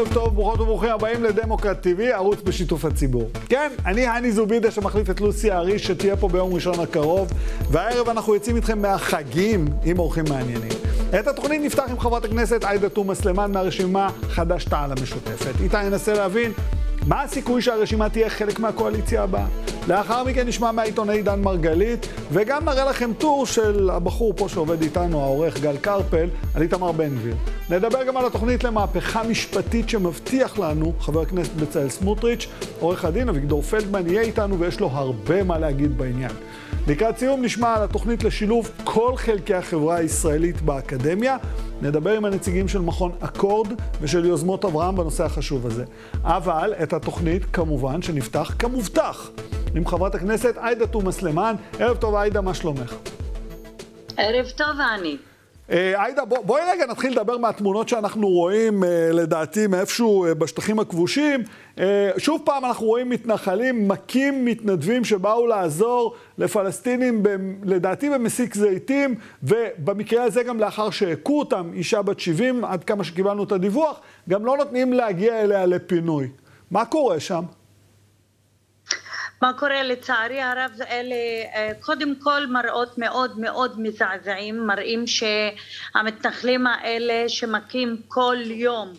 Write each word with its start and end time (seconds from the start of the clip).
ערב 0.00 0.14
טוב, 0.14 0.34
ברוכות 0.34 0.60
וברוכים 0.60 0.90
הבאים 0.90 1.24
לדמוקרט 1.24 1.86
TV, 1.86 2.02
ערוץ 2.02 2.42
בשיתוף 2.42 2.84
הציבור. 2.84 3.30
כן, 3.48 3.72
אני 3.86 4.06
הני 4.06 4.32
זובידה 4.32 4.70
שמחליף 4.70 5.10
את 5.10 5.20
לוסי 5.20 5.50
האריש, 5.50 5.86
שתהיה 5.86 6.16
פה 6.16 6.28
ביום 6.28 6.54
ראשון 6.54 6.80
הקרוב, 6.80 7.32
והערב 7.70 8.08
אנחנו 8.08 8.34
יוצאים 8.34 8.56
איתכם 8.56 8.82
מהחגים 8.82 9.64
עם 9.84 9.98
אורחים 9.98 10.24
מעניינים. 10.28 10.72
את 11.20 11.26
התוכנית 11.26 11.60
נפתח 11.64 11.84
עם 11.90 12.00
חברת 12.00 12.24
הכנסת 12.24 12.64
עאידה 12.64 12.88
תומא 12.88 13.14
סלימאן 13.14 13.52
מהרשימה 13.52 14.08
חד"ש-תע"ל 14.28 14.92
המשותפת. 14.98 15.60
איתה 15.60 15.82
ננסה 15.82 16.12
להבין 16.12 16.52
מה 17.06 17.22
הסיכוי 17.22 17.62
שהרשימה 17.62 18.08
תהיה 18.08 18.30
חלק 18.30 18.60
מהקואליציה 18.60 19.22
הבאה? 19.22 19.46
לאחר 19.88 20.24
מכן 20.24 20.46
נשמע 20.46 20.72
מהעיתונאי 20.72 21.22
דן 21.22 21.40
מרגלית, 21.40 22.06
וגם 22.32 22.64
נראה 22.64 22.84
לכם 22.84 23.10
טור 23.18 23.46
של 23.46 23.90
הבחור 23.90 24.32
פה 24.36 24.48
שעובד 24.48 24.82
איתנו, 24.82 25.20
העורך 25.22 25.60
גל 25.60 25.76
קרפל, 25.76 26.28
על 26.54 26.62
איתמר 26.62 26.92
בן 26.92 27.14
גביר. 27.16 27.34
נדבר 27.70 28.04
גם 28.04 28.16
על 28.16 28.26
התוכנית 28.26 28.64
למהפכה 28.64 29.22
משפטית 29.22 29.88
שמבטיח 29.88 30.58
לנו 30.58 30.92
חבר 31.00 31.20
הכנסת 31.20 31.52
בצלאל 31.52 31.88
סמוטריץ', 31.88 32.46
עורך 32.80 33.04
הדין 33.04 33.28
אביגדור 33.28 33.62
פלדמן 33.62 34.06
יהיה 34.06 34.22
איתנו 34.22 34.58
ויש 34.58 34.80
לו 34.80 34.86
הרבה 34.86 35.42
מה 35.42 35.58
להגיד 35.58 35.98
בעניין. 35.98 36.30
לקראת 36.88 37.18
סיום 37.18 37.42
נשמע 37.44 37.74
על 37.74 37.82
התוכנית 37.82 38.24
לשילוב 38.24 38.70
כל 38.84 39.12
חלקי 39.16 39.54
החברה 39.54 39.96
הישראלית 39.96 40.62
באקדמיה. 40.62 41.36
נדבר 41.82 42.16
עם 42.16 42.24
הנציגים 42.24 42.68
של 42.68 42.78
מכון 42.78 43.12
אקורד 43.20 43.72
ושל 44.00 44.24
יוזמות 44.24 44.64
אברהם 44.64 44.96
בנושא 44.96 45.24
החשוב 45.24 45.66
הזה. 45.66 45.84
אבל 46.22 46.74
את 46.82 46.92
התוכנית, 46.92 47.44
כמובן, 47.52 48.02
שנפתח 48.02 48.54
כמובטח 48.58 49.30
עם 49.74 49.86
חברת 49.86 50.14
הכנסת 50.14 50.56
עאידה 50.56 50.86
תומא 50.86 51.10
סלימאן. 51.10 51.54
ערב 51.78 51.96
טוב, 51.96 52.14
עאידה, 52.14 52.40
מה 52.40 52.54
שלומך? 52.54 52.94
ערב 54.16 54.46
טוב, 54.56 54.76
אני. 54.98 55.29
אה, 55.70 56.02
עאידה, 56.02 56.24
בוא, 56.24 56.38
בואי 56.44 56.62
רגע 56.72 56.86
נתחיל 56.86 57.12
לדבר 57.12 57.38
מהתמונות 57.38 57.88
שאנחנו 57.88 58.28
רואים, 58.28 58.84
אה, 58.84 59.10
לדעתי, 59.12 59.66
מאיפשהו 59.66 60.24
אה, 60.24 60.34
בשטחים 60.34 60.78
הכבושים. 60.78 61.40
שוב 62.18 62.42
פעם 62.44 62.64
אנחנו 62.64 62.86
רואים 62.86 63.10
מתנחלים 63.10 63.88
מכים 63.88 64.44
מתנדבים 64.44 65.04
שבאו 65.04 65.46
לעזור 65.46 66.14
לפלסטינים, 66.38 67.22
ב, 67.22 67.28
לדעתי 67.64 68.10
במסיק 68.10 68.54
זיתים, 68.54 69.14
ובמקרה 69.42 70.24
הזה 70.24 70.42
גם 70.42 70.60
לאחר 70.60 70.90
שהכו 70.90 71.38
אותם, 71.38 71.70
אישה 71.74 72.02
בת 72.02 72.20
70, 72.20 72.64
עד 72.64 72.84
כמה 72.84 73.04
שקיבלנו 73.04 73.44
את 73.44 73.52
הדיווח, 73.52 74.00
גם 74.28 74.46
לא 74.46 74.56
נותנים 74.56 74.92
להגיע 74.92 75.40
אליה 75.40 75.66
לפינוי. 75.66 76.28
מה 76.70 76.84
קורה 76.84 77.20
שם? 77.20 77.42
מה 79.42 79.52
קורה? 79.52 79.82
לצערי 79.82 80.40
הרב 80.40 80.70
אלה 80.90 81.14
אה, 81.54 81.70
קודם 81.80 82.14
כל 82.22 82.46
מראות 82.46 82.98
מאוד 82.98 83.38
מאוד 83.38 83.80
מזעזעים 83.80 84.66
מראים 84.66 85.04
שהמתנחלים 85.06 86.66
האלה 86.66 87.28
שמכים 87.28 87.96
כל 88.08 88.36
יום 88.44 88.92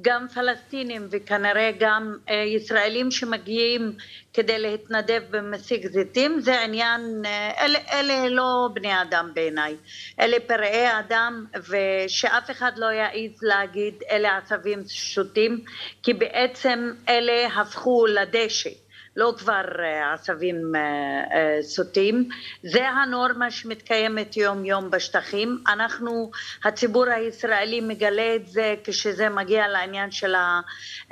גם 0.00 0.28
פלסטינים 0.28 1.08
וכנראה 1.10 1.70
גם 1.78 2.16
אה, 2.28 2.34
ישראלים 2.34 3.10
שמגיעים 3.10 3.92
כדי 4.32 4.58
להתנדב 4.58 5.22
במסיק 5.30 5.86
זיתים 5.86 6.40
זה 6.40 6.62
עניין 6.62 7.22
אה, 7.24 7.64
אלה, 7.64 7.78
אלה 7.92 8.28
לא 8.28 8.68
בני 8.74 9.02
אדם 9.02 9.30
בעיניי. 9.34 9.76
אלה 10.20 10.36
פראי 10.46 10.98
אדם 10.98 11.46
ושאף 11.68 12.50
אחד 12.50 12.72
לא 12.76 12.86
יעז 12.86 13.42
להגיד 13.42 13.94
אלה 14.10 14.36
עשבים 14.36 14.82
שוטים 14.88 15.64
כי 16.02 16.12
בעצם 16.12 16.92
אלה 17.08 17.46
הפכו 17.60 18.06
לדשא 18.06 18.81
לא 19.16 19.34
כבר 19.38 19.64
אה, 19.78 20.12
עשבים 20.12 20.72
אה, 20.76 20.80
אה, 20.80 21.62
סוטים. 21.62 22.28
זה 22.62 22.88
הנורמה 22.88 23.50
שמתקיימת 23.50 24.36
יום 24.36 24.64
יום 24.64 24.90
בשטחים. 24.90 25.62
אנחנו, 25.68 26.30
הציבור 26.64 27.08
הישראלי 27.08 27.80
מגלה 27.80 28.36
את 28.36 28.48
זה 28.48 28.74
כשזה 28.84 29.28
מגיע 29.28 29.68
לעניין 29.68 30.10
של 30.10 30.34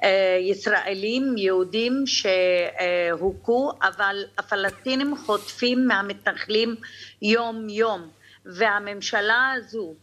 הישראלים, 0.02 1.34
יהודים 1.36 2.04
שהוכו, 2.06 3.72
אבל 3.82 4.24
הפלסטינים 4.38 5.16
חוטפים 5.16 5.86
מהמתנחלים 5.86 6.76
יום 7.22 7.68
יום. 7.68 8.08
והממשלה 8.46 9.52
הזו, 9.56 9.94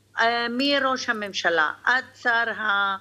מראש 0.50 1.10
הממשלה 1.10 1.72
עד 1.84 2.04
שר 2.22 2.50
ה... 2.58 2.98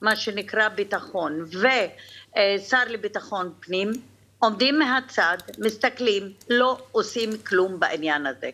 מה 0.00 0.16
שנקרא 0.16 0.68
ביטחון 0.68 1.44
ושר 1.44 2.82
לביטחון 2.88 3.52
פנים 3.60 3.92
עומדים 4.38 4.78
מהצד, 4.78 5.36
מסתכלים, 5.58 6.32
לא 6.50 6.78
עושים 6.92 7.30
כלום 7.46 7.80
בעניין 7.80 8.26
הזה. 8.26 8.50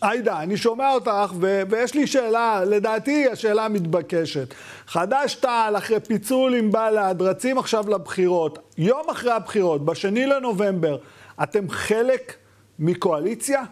עאידה, 0.00 0.42
אני 0.42 0.56
שומע 0.56 0.92
אותך, 0.92 1.32
ו- 1.40 1.62
ויש 1.70 1.94
לי 1.94 2.06
שאלה, 2.06 2.64
לדעתי 2.64 3.28
השאלה 3.28 3.68
מתבקשת. 3.68 4.54
חד"ש-תע"ל, 4.86 5.76
אחרי 5.76 6.00
פיצול 6.00 6.54
עם 6.54 6.72
בל"ד, 6.72 7.22
רצים 7.22 7.58
עכשיו 7.58 7.90
לבחירות. 7.90 8.58
יום 8.78 9.10
אחרי 9.10 9.32
הבחירות, 9.32 9.84
בשני 9.84 10.26
לנובמבר, 10.26 10.98
אתם 11.42 11.70
חלק 11.70 12.36
מקואליציה? 12.78 13.62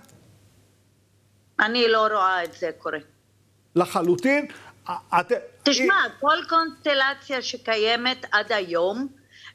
אני 1.60 1.88
לא 1.88 2.06
רואה 2.06 2.44
את 2.44 2.53
זה 2.53 2.70
קורה. 2.78 2.99
לחלוטין? 3.76 4.47
את... 4.91 5.32
תשמע, 5.62 5.94
כל 6.20 6.37
קונסטלציה 6.49 7.43
שקיימת 7.43 8.26
עד 8.32 8.53
היום, 8.53 9.09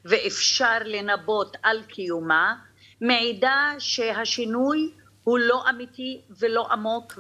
ואפשר 0.09 0.77
לנבות 0.85 1.57
על 1.63 1.81
קיומה, 1.87 2.55
מעידה 3.01 3.73
שהשינוי 3.79 4.89
הוא 5.27 5.39
לא 5.39 5.63
אמיתי 5.69 6.21
ולא 6.39 6.67
עמוק 6.71 7.13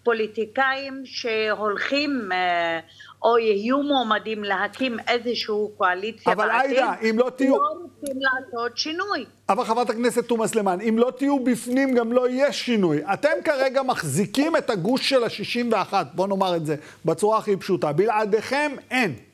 והפוליטיקאים 0.00 1.02
שהולכים 1.04 2.32
אה, 2.32 2.80
או 3.22 3.38
יהיו 3.38 3.82
מועמדים 3.82 4.44
להקים 4.44 4.96
איזושהי 5.08 5.54
קואליציה 5.76 6.32
אבל 6.32 6.50
עאידה, 6.50 6.94
אם 7.10 7.18
לא 7.18 7.30
תהיו... 7.36 7.56
לא 7.56 7.68
רוצים 7.68 8.20
לעשות 8.20 8.78
שינוי. 8.78 9.24
אבל 9.48 9.64
חברת 9.64 9.90
הכנסת 9.90 10.24
תומא 10.24 10.46
סלימאן, 10.46 10.80
אם 10.80 10.98
לא 10.98 11.12
תהיו 11.18 11.44
בפנים 11.44 11.94
גם 11.94 12.12
לא 12.12 12.28
יהיה 12.28 12.52
שינוי. 12.52 13.00
אתם 13.12 13.42
כרגע 13.44 13.82
מחזיקים 13.82 14.56
את 14.56 14.70
הגוש 14.70 15.08
של 15.08 15.24
ה-61, 15.24 15.94
בוא 16.14 16.26
נאמר 16.26 16.56
את 16.56 16.66
זה 16.66 16.76
בצורה 17.04 17.38
הכי 17.38 17.56
פשוטה. 17.56 17.92
בלעדיכם 17.92 18.72
אין. 18.90 19.29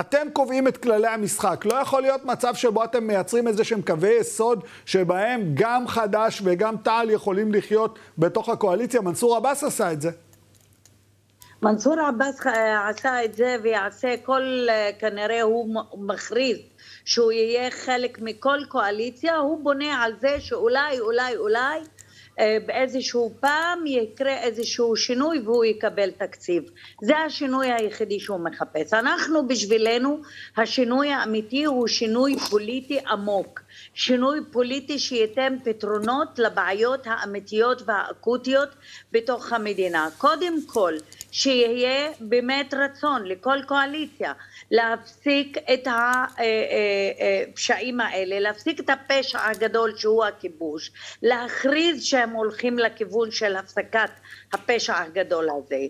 אתם 0.00 0.26
קובעים 0.32 0.68
את 0.68 0.76
כללי 0.76 1.08
המשחק. 1.08 1.64
לא 1.64 1.74
יכול 1.74 2.02
להיות 2.02 2.24
מצב 2.24 2.54
שבו 2.54 2.84
אתם 2.84 3.06
מייצרים 3.06 3.48
איזה 3.48 3.64
שהם 3.64 3.82
קווי 3.82 4.10
יסוד 4.20 4.64
שבהם 4.86 5.50
גם 5.54 5.88
חד"ש 5.88 6.42
וגם 6.44 6.76
תע"ל 6.76 7.10
יכולים 7.10 7.54
לחיות 7.54 7.98
בתוך 8.18 8.48
הקואליציה. 8.48 9.00
מנסור 9.00 9.36
עבאס 9.36 9.64
עשה 9.64 9.92
את 9.92 10.00
זה. 10.00 10.10
מנסור 11.62 12.00
עבאס 12.00 12.40
עשה 12.90 13.24
את 13.24 13.34
זה 13.34 13.56
ויעשה 13.62 14.14
כל, 14.24 14.66
כנראה 14.98 15.42
הוא 15.42 15.84
מכריז 15.96 16.56
שהוא 17.04 17.32
יהיה 17.32 17.70
חלק 17.70 18.18
מכל 18.20 18.58
קואליציה, 18.68 19.36
הוא 19.36 19.64
בונה 19.64 20.02
על 20.02 20.12
זה 20.20 20.40
שאולי, 20.40 21.00
אולי, 21.00 21.36
אולי 21.36 21.78
אה, 21.78 22.01
באיזשהו 22.38 23.32
פעם 23.40 23.86
יקרה 23.86 24.38
איזשהו 24.38 24.96
שינוי 24.96 25.38
והוא 25.38 25.64
יקבל 25.64 26.10
תקציב. 26.10 26.70
זה 27.02 27.18
השינוי 27.18 27.72
היחידי 27.72 28.20
שהוא 28.20 28.40
מחפש. 28.40 28.94
אנחנו 28.94 29.48
בשבילנו 29.48 30.20
השינוי 30.56 31.12
האמיתי 31.12 31.64
הוא 31.64 31.88
שינוי 31.88 32.36
פוליטי 32.50 32.98
עמוק. 33.08 33.60
שינוי 33.94 34.40
פוליטי 34.50 34.98
שייתן 34.98 35.56
פתרונות 35.64 36.38
לבעיות 36.38 37.00
האמיתיות 37.04 37.82
והאקוטיות 37.86 38.68
בתוך 39.12 39.52
המדינה. 39.52 40.08
קודם 40.18 40.54
כל, 40.66 40.94
שיהיה 41.30 42.10
באמת 42.20 42.74
רצון 42.74 43.24
לכל 43.24 43.58
קואליציה 43.66 44.32
להפסיק 44.70 45.58
את 45.72 45.88
הפשעים 47.52 48.00
האלה, 48.00 48.40
להפסיק 48.40 48.80
את 48.80 48.90
הפשע 48.90 49.38
הגדול 49.50 49.96
שהוא 49.96 50.24
הכיבוש, 50.24 50.90
להכריז 51.22 52.04
שהם 52.04 52.30
הולכים 52.30 52.78
לכיוון 52.78 53.30
של 53.30 53.56
הפסקת 53.56 54.10
הפשע 54.52 54.98
הגדול 54.98 55.48
הזה. 55.50 55.86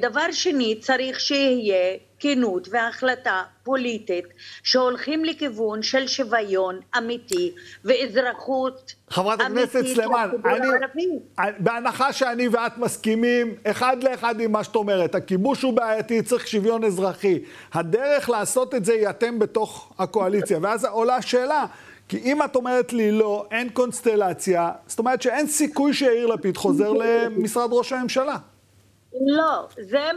דבר 0.00 0.32
שני, 0.32 0.80
צריך 0.80 1.20
שיהיה 1.20 1.96
כנות 2.20 2.68
והחלטה 2.70 3.42
פוליטית 3.62 4.24
שהולכים 4.62 5.24
לכיוון 5.24 5.82
של 5.82 6.06
שוויון 6.06 6.80
אמיתי 6.98 7.52
ואזרחות 7.84 8.94
חברת 9.10 9.40
הכנסת 9.40 9.84
סלימאן, 9.86 10.30
אני, 10.44 11.06
בהנחה 11.58 12.12
שאני 12.12 12.48
ואת 12.48 12.78
מסכימים 12.78 13.54
אחד 13.64 13.96
לאחד 14.02 14.40
עם 14.40 14.52
מה 14.52 14.64
שאת 14.64 14.76
אומרת, 14.76 15.14
הכיבוש 15.14 15.62
הוא 15.62 15.72
בעייתי, 15.72 16.22
צריך 16.22 16.46
שוויון 16.46 16.84
אזרחי. 16.84 17.38
הדרך 17.72 18.30
לעשות 18.30 18.74
את 18.74 18.84
זה 18.84 18.92
היא 18.92 19.08
אתם 19.10 19.38
בתוך 19.38 19.92
הקואליציה, 19.98 20.58
ואז 20.62 20.84
עולה 20.84 21.16
השאלה, 21.16 21.66
כי 22.08 22.18
אם 22.18 22.42
את 22.42 22.56
אומרת 22.56 22.92
לי 22.92 23.12
לא, 23.12 23.46
אין 23.50 23.68
קונסטלציה, 23.68 24.70
זאת 24.86 24.98
אומרת 24.98 25.22
שאין 25.22 25.46
סיכוי 25.46 25.94
שיאיר 25.94 26.26
לפיד 26.26 26.56
חוזר 26.56 26.92
למשרד 26.92 27.68
ראש 27.72 27.92
הממשלה. 27.92 28.36
לא, 29.12 29.68
זה, 29.78 30.10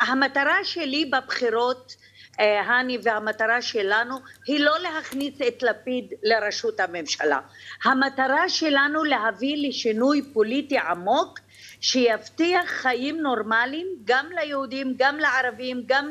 המטרה 0.00 0.64
שלי 0.64 1.04
בבחירות, 1.04 1.96
אה, 2.40 2.60
הני, 2.60 2.98
והמטרה 3.02 3.62
שלנו 3.62 4.16
היא 4.46 4.60
לא 4.60 4.78
להכניס 4.78 5.34
את 5.48 5.62
לפיד 5.62 6.12
לראשות 6.22 6.80
הממשלה. 6.80 7.40
המטרה 7.84 8.48
שלנו 8.48 9.04
להביא 9.04 9.68
לשינוי 9.68 10.22
פוליטי 10.32 10.78
עמוק 10.78 11.38
שיבטיח 11.80 12.70
חיים 12.70 13.20
נורמליים 13.20 13.86
גם 14.04 14.26
ליהודים, 14.40 14.94
גם 14.98 15.18
לערבים, 15.18 15.82
גם 15.86 16.10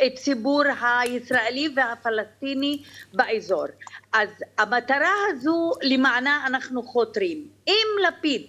הציבור 0.00 0.62
הישראלי 0.82 1.68
והפלסטיני 1.76 2.82
באזור. 3.14 3.66
אז 4.12 4.28
המטרה 4.58 5.12
הזו 5.30 5.72
למענה 5.82 6.44
אנחנו 6.46 6.82
חותרים. 6.82 7.48
אם 7.68 7.86
לפיד 8.08 8.46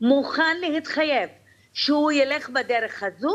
מוכן 0.00 0.56
להתחייב 0.60 1.30
שהוא 1.72 2.12
ילך 2.12 2.48
בדרך 2.48 3.02
הזו, 3.02 3.34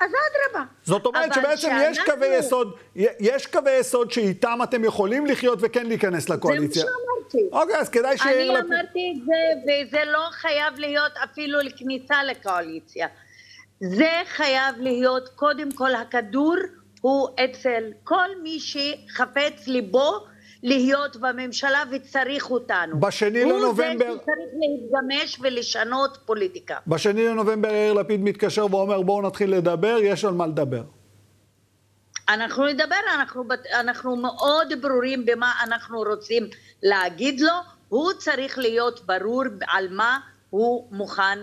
אז 0.00 0.10
אדרבה. 0.10 0.64
זאת 0.84 1.06
אומרת 1.06 1.34
שבעצם 1.34 1.56
שאנחנו... 1.56 1.84
יש 1.90 1.98
קווי 1.98 2.26
יסוד, 2.38 2.76
יש 3.20 3.46
קווי 3.46 3.72
יסוד 3.72 4.10
שאיתם 4.10 4.58
אתם 4.62 4.84
יכולים 4.84 5.26
לחיות 5.26 5.58
וכן 5.62 5.86
להיכנס 5.86 6.28
לקואליציה. 6.28 6.82
זה 6.82 6.88
מה 6.88 6.92
שאמרתי. 7.32 7.48
אוקיי, 7.52 7.76
אז 7.76 7.88
כדאי 7.88 8.18
שיהיה... 8.18 8.58
אני 8.58 8.66
אמרתי 8.68 9.14
את 9.16 9.24
זה, 9.26 9.72
וזה 9.88 10.04
לא 10.04 10.28
חייב 10.30 10.78
להיות 10.78 11.12
אפילו 11.24 11.58
לכניסה 11.58 12.24
לקואליציה. 12.24 13.08
זה 13.80 14.12
חייב 14.26 14.74
להיות, 14.78 15.28
קודם 15.28 15.72
כל 15.72 15.94
הכדור 15.94 16.56
הוא 17.00 17.28
אצל 17.44 17.92
כל 18.04 18.28
מי 18.42 18.58
שחפץ 18.60 19.66
ליבו 19.66 20.26
להיות 20.62 21.16
בממשלה 21.16 21.84
וצריך 21.90 22.50
אותנו. 22.50 23.00
בשני 23.00 23.44
לנובמבר... 23.44 24.06
הוא 24.06 24.14
זה 24.14 24.22
שצריך 24.22 24.50
להתגמש 24.60 25.38
ולשנות 25.40 26.18
פוליטיקה. 26.26 26.76
בשני 26.86 27.28
לנובמבר 27.28 27.68
יאיר 27.68 27.92
לפיד 27.92 28.20
מתקשר 28.20 28.66
ואומר 28.70 29.02
בואו 29.02 29.22
נתחיל 29.22 29.54
לדבר, 29.54 29.98
יש 30.02 30.24
על 30.24 30.34
מה 30.34 30.46
לדבר. 30.46 30.82
אנחנו 32.28 32.66
נדבר, 32.66 32.96
אנחנו, 33.14 33.44
אנחנו 33.74 34.16
מאוד 34.16 34.72
ברורים 34.80 35.26
במה 35.26 35.52
אנחנו 35.62 35.98
רוצים 35.98 36.48
להגיד 36.82 37.40
לו, 37.40 37.52
הוא 37.88 38.12
צריך 38.12 38.58
להיות 38.58 39.06
ברור 39.06 39.42
על 39.68 39.88
מה 39.90 40.18
הוא 40.50 40.88
מוכן 40.90 41.38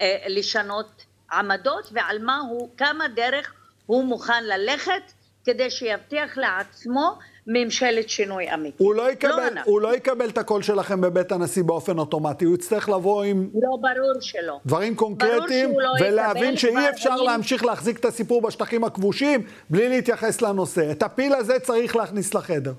אה, 0.00 0.16
לשנות 0.28 1.04
עמדות 1.32 1.88
ועל 1.92 2.18
מה 2.24 2.38
הוא, 2.38 2.70
כמה 2.76 3.08
דרך 3.08 3.52
הוא 3.86 4.04
מוכן 4.04 4.44
ללכת 4.44 5.12
כדי 5.44 5.70
שיבטיח 5.70 6.36
לעצמו 6.36 7.18
ממשלת 7.48 8.08
שינוי 8.08 8.54
אמיתי. 8.54 8.84
הוא 8.84 8.94
לא 8.94 9.10
יקבל, 9.12 9.54
לא 9.54 9.60
הוא 9.64 9.80
לא 9.80 9.96
יקבל 9.96 10.28
את 10.28 10.38
הקול 10.38 10.62
שלכם 10.62 11.00
בבית 11.00 11.32
הנשיא 11.32 11.62
באופן 11.62 11.98
אוטומטי, 11.98 12.44
הוא 12.44 12.54
יצטרך 12.54 12.88
לבוא 12.88 13.24
עם... 13.24 13.50
לא, 13.54 13.68
ברור 13.80 14.20
שלא. 14.20 14.58
דברים 14.66 14.94
קונקרטיים, 14.94 15.80
לא 15.80 15.90
ולהבין 16.00 16.56
שאי 16.56 16.90
אפשר 16.90 17.10
דברים... 17.10 17.26
להמשיך 17.26 17.64
להחזיק 17.64 17.98
את 17.98 18.04
הסיפור 18.04 18.42
בשטחים 18.42 18.84
הכבושים 18.84 19.42
בלי 19.70 19.88
להתייחס 19.88 20.42
לנושא. 20.42 20.90
את 20.90 21.02
הפיל 21.02 21.34
הזה 21.34 21.58
צריך 21.58 21.96
להכניס 21.96 22.34
לחדר. 22.34 22.72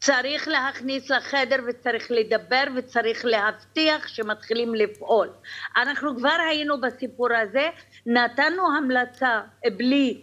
צריך 0.00 0.48
להכניס 0.48 1.10
לחדר 1.10 1.56
וצריך 1.68 2.10
לדבר 2.10 2.64
וצריך 2.76 3.24
להבטיח 3.24 4.08
שמתחילים 4.08 4.74
לפעול. 4.74 5.28
אנחנו 5.76 6.16
כבר 6.16 6.36
היינו 6.50 6.80
בסיפור 6.80 7.28
הזה, 7.42 7.68
נתנו 8.06 8.62
המלצה 8.76 9.40
בלי 9.76 10.22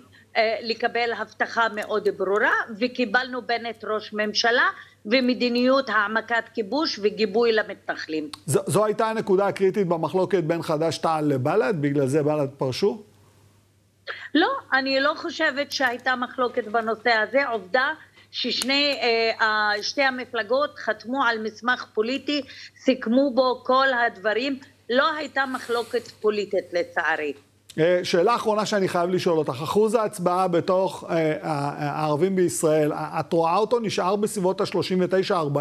לקבל 0.61 1.13
הבטחה 1.17 1.67
מאוד 1.75 2.07
ברורה 2.17 2.53
וקיבלנו 2.79 3.41
בנט 3.41 3.85
ראש 3.85 4.13
ממשלה 4.13 4.69
ומדיניות 5.05 5.89
העמקת 5.89 6.43
כיבוש 6.53 6.99
וגיבוי 7.01 7.51
למתנחלים. 7.51 8.29
זו, 8.45 8.59
זו 8.67 8.85
הייתה 8.85 9.07
הנקודה 9.07 9.47
הקריטית 9.47 9.87
במחלוקת 9.87 10.43
בין 10.43 10.61
חד"ש-תע"ל 10.61 11.25
לבל"ד? 11.25 11.73
בגלל 11.81 12.07
זה 12.07 12.23
בל"ד 12.23 12.49
פרשו? 12.57 13.03
לא, 14.35 14.49
אני 14.73 14.99
לא 14.99 15.13
חושבת 15.17 15.71
שהייתה 15.71 16.15
מחלוקת 16.15 16.67
בנושא 16.67 17.11
הזה. 17.11 17.47
עובדה 17.47 17.89
ששתי 18.31 18.93
אה, 19.97 20.07
המפלגות 20.07 20.79
חתמו 20.79 21.23
על 21.23 21.43
מסמך 21.43 21.85
פוליטי, 21.93 22.41
סיכמו 22.77 23.31
בו 23.35 23.63
כל 23.63 23.87
הדברים. 23.93 24.59
לא 24.89 25.13
הייתה 25.13 25.45
מחלוקת 25.45 26.07
פוליטית 26.07 26.73
לצערי. 26.73 27.33
אה, 27.79 27.99
שאלה 28.03 28.35
אחרונה 28.35 28.65
שאני 28.65 28.87
חייב 28.87 29.09
לשאול 29.09 29.37
אותך, 29.37 29.59
אחוז 29.63 29.95
ההצבעה 29.95 30.47
בתוך 30.47 31.03
אה, 31.09 31.37
הערבים 31.41 32.35
בישראל, 32.35 32.93
את 32.93 33.33
רואה 33.33 33.55
אותו 33.55 33.79
נשאר 33.79 34.15
בסביבות 34.15 34.61
ה-39-40, 34.61 35.57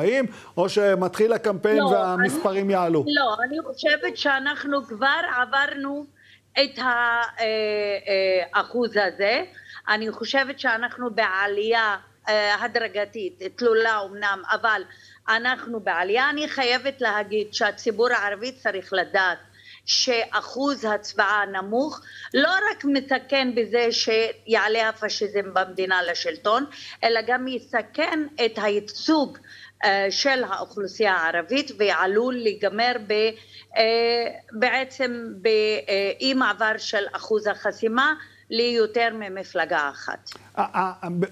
או 0.56 0.68
שמתחיל 0.68 1.32
הקמפיין 1.32 1.78
לא, 1.78 1.84
והמספרים 1.84 2.64
אני, 2.64 2.72
יעלו? 2.72 3.04
לא, 3.06 3.36
אני 3.44 3.56
חושבת 3.66 4.16
שאנחנו 4.16 4.84
כבר 4.84 5.20
עברנו 5.40 6.04
את 6.52 6.78
האחוז 8.54 8.96
אה, 8.96 9.06
הזה. 9.06 9.42
אני 9.88 10.10
חושבת 10.10 10.60
שאנחנו 10.60 11.10
בעלייה 11.10 11.96
הדרגתית, 12.60 13.42
תלולה 13.56 14.00
אמנם, 14.04 14.42
אבל 14.52 14.82
אנחנו 15.28 15.80
בעלייה. 15.80 16.30
אני 16.30 16.48
חייבת 16.48 17.00
להגיד 17.00 17.54
שהציבור 17.54 18.08
הערבי 18.12 18.52
צריך 18.52 18.92
לדעת 18.92 19.38
שאחוז 19.84 20.84
הצבעה 20.84 21.44
נמוך 21.46 22.00
לא 22.34 22.50
רק 22.70 22.84
מסכן 22.84 23.48
בזה 23.54 23.88
שיעלה 23.92 24.88
הפשיזם 24.88 25.54
במדינה 25.54 26.02
לשלטון, 26.02 26.66
אלא 27.04 27.20
גם 27.26 27.48
יסכן 27.48 28.26
את 28.44 28.58
הייצוג 28.62 29.38
אה, 29.84 30.06
של 30.10 30.44
האוכלוסייה 30.44 31.14
הערבית 31.14 31.70
ועלול 31.78 32.34
להיגמר 32.34 32.92
ב, 33.06 33.12
אה, 33.76 34.26
בעצם 34.52 35.26
באי 35.36 36.34
מעבר 36.34 36.78
של 36.78 37.04
אחוז 37.12 37.46
החסימה 37.46 38.14
ליותר 38.50 39.08
ממפלגה 39.14 39.90
אחת. 39.90 40.30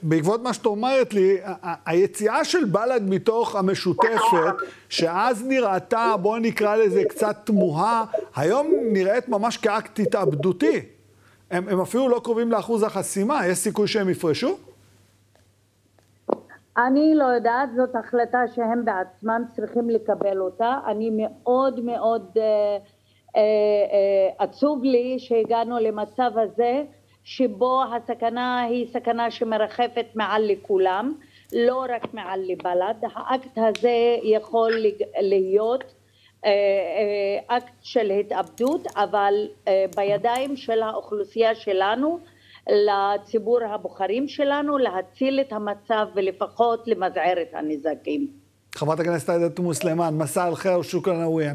בעקבות 0.03 0.43
מה 0.43 0.53
שאת 0.53 0.67
אומרת 0.67 1.15
לי, 1.15 1.37
היציאה 1.87 2.45
של 2.45 2.65
בל"ד 2.65 3.03
מתוך 3.03 3.57
המשותפת, 3.57 4.55
שאז 4.89 5.47
נראתה, 5.47 6.15
בואי 6.23 6.41
נקרא 6.41 6.77
לזה 6.77 7.05
קצת 7.09 7.37
תמוהה, 7.45 8.05
היום 8.37 8.73
נראית 8.93 9.29
ממש 9.29 9.57
כאקט 9.57 9.99
התאבדותי. 9.99 10.81
הם, 11.51 11.69
הם 11.69 11.81
אפילו 11.81 12.09
לא 12.09 12.21
קרובים 12.25 12.53
לאחוז 12.53 12.83
החסימה, 12.83 13.47
יש 13.47 13.59
סיכוי 13.59 13.89
שהם 13.89 14.09
יפרשו? 14.09 14.57
אני 16.87 17.15
לא 17.15 17.25
יודעת, 17.25 17.69
זאת 17.77 17.97
החלטה 17.97 18.39
שהם 18.55 18.85
בעצמם 18.85 19.45
צריכים 19.57 19.91
לקבל 19.91 20.41
אותה. 20.41 20.79
אני 20.87 21.11
מאוד 21.13 21.81
מאוד 21.81 22.27
אה, 22.37 22.43
אה, 23.37 23.41
אה, 23.41 24.45
עצוב 24.45 24.85
לי 24.85 25.19
שהגענו 25.19 25.79
למצב 25.79 26.31
הזה. 26.37 26.85
שבו 27.29 27.83
הסכנה 27.97 28.63
היא 28.63 28.87
סכנה 28.93 29.31
שמרחפת 29.31 30.07
מעל 30.15 30.53
לכולם, 30.53 31.15
לא 31.53 31.85
רק 31.89 32.15
מעל 32.15 32.41
לבל"ד. 32.47 32.95
האקט 33.15 33.59
הזה 33.59 34.17
יכול 34.23 34.73
להיות 35.21 35.85
אה, 36.45 36.51
אה, 36.51 37.57
אקט 37.57 37.73
של 37.83 38.11
התאבדות, 38.11 38.87
אבל 38.97 39.35
אה, 39.69 39.85
בידיים 39.97 40.57
של 40.57 40.83
האוכלוסייה 40.83 41.55
שלנו, 41.55 42.19
לציבור 42.69 43.59
הבוחרים 43.65 44.29
שלנו, 44.29 44.79
להציל 44.79 45.41
את 45.41 45.53
המצב 45.53 46.07
ולפחות 46.15 46.83
למזער 46.87 47.43
את 47.43 47.55
הנזקים. 47.55 48.27
חברת 48.75 49.01
הכנסת 49.01 49.29
עאידה 49.29 49.49
תומא 49.49 49.75
סלימאן, 49.75 50.15
مساء 50.19 50.49
الخير, 50.49 50.83
شكرا 50.83 51.23
אוויה. 51.23 51.53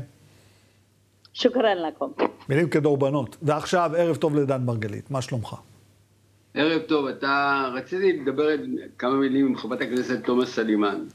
شكرا 1.34 1.78
לכם. 1.78 2.06
מילים 2.50 2.70
כדורבנות. 2.70 3.38
ועכשיו, 3.42 3.92
ערב 3.98 4.16
טוב 4.16 4.36
לדן 4.36 4.62
מרגלית, 4.66 5.12
מה 5.12 5.22
שלומך? 5.22 5.56
ערב 6.54 6.82
טוב, 6.82 7.08
אתה... 7.08 7.70
רציתי 7.74 8.14
לדבר 8.14 8.48
כמה 8.98 9.16
מילים 9.16 9.46
עם 9.46 9.56
חברת 9.56 9.82
הכנסת 9.82 10.26
תומא 10.26 10.46
סלימאן. 10.46 11.06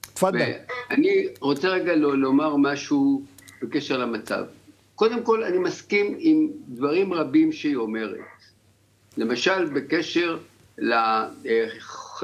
تفضل. 0.00 0.52
אני 0.90 1.28
רוצה 1.40 1.68
רגע 1.68 1.96
לומר 1.96 2.56
משהו 2.56 3.22
בקשר 3.62 3.98
למצב. 3.98 4.44
קודם 4.94 5.22
כל, 5.22 5.44
אני 5.44 5.58
מסכים 5.58 6.16
עם 6.18 6.48
דברים 6.68 7.12
רבים 7.12 7.52
שהיא 7.52 7.76
אומרת. 7.76 8.18
למשל, 9.16 9.64
בקשר 9.64 10.38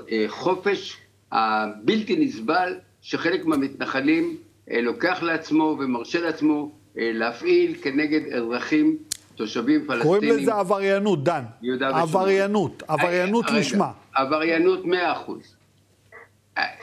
לחופש 0.09 0.97
הבלתי 1.33 2.17
נסבל 2.17 2.75
שחלק 3.03 3.45
מהמתנחלים 3.45 4.37
אה, 4.71 4.81
לוקח 4.81 5.23
לעצמו 5.23 5.77
ומרשה 5.81 6.21
לעצמו 6.21 6.73
להפעיל 6.97 7.75
כנגד 7.83 8.33
אזרחים, 8.33 8.97
תושבים 9.35 9.81
פלסטינים. 9.87 10.03
קוראים 10.03 10.39
לזה 10.39 10.55
עבריינות, 10.55 11.25
דן. 11.25 11.43
עבריינות, 11.81 12.83
עבריינות 12.89 13.45
אה, 13.49 13.59
לשמה. 13.59 13.91
עבריינות 14.15 14.85
מאה 14.85 15.13
אחוז. 15.13 15.57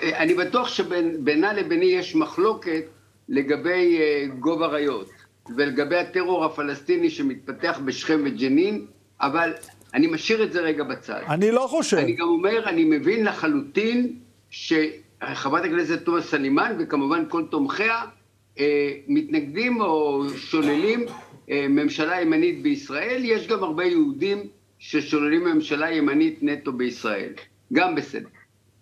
אני 0.04 0.34
בטוח 0.34 0.68
שבינה 0.68 1.54
לביני 1.54 1.86
יש 1.86 2.16
מחלוקת 2.16 2.84
לגבי 3.30 4.00
גובה 4.40 4.66
אריות 4.66 5.10
ולגבי 5.56 5.98
הטרור 5.98 6.46
הפלסטיני 6.46 7.10
שמתפתח 7.10 7.80
בשכם 7.86 8.22
וג'נין, 8.26 8.86
אבל 9.22 9.54
אני 9.94 10.08
משאיר 10.08 10.44
את 10.44 10.54
זה 10.54 10.62
רגע 10.62 10.84
בצד. 10.84 11.22
אני 11.28 11.52
לא 11.52 11.68
חושב. 11.70 11.98
אני 11.98 12.16
גם 12.16 12.28
אומר, 12.28 12.70
אני 12.70 12.86
מבין 12.86 13.26
לחלוטין 13.26 14.14
שחברת 14.50 15.66
הכנסת 15.66 16.04
תומא 16.06 16.22
סלימאן 16.22 16.76
וכמובן 16.80 17.24
כל 17.30 17.44
תומכיה 17.50 17.96
אה, 17.96 18.06
מתנגדים 19.08 19.82
או 19.82 20.24
שוללים 20.36 21.06
אה, 21.50 21.66
ממשלה 21.70 22.22
ימנית 22.22 22.62
בישראל, 22.62 23.22
יש 23.26 23.48
גם 23.48 23.64
הרבה 23.64 23.86
יהודים 23.86 24.48
ששוללים 24.80 25.44
ממשלה 25.44 25.92
ימנית 25.92 26.40
נטו 26.42 26.74
בישראל, 26.74 27.34
גם 27.74 27.96
בסדר. 27.96 28.28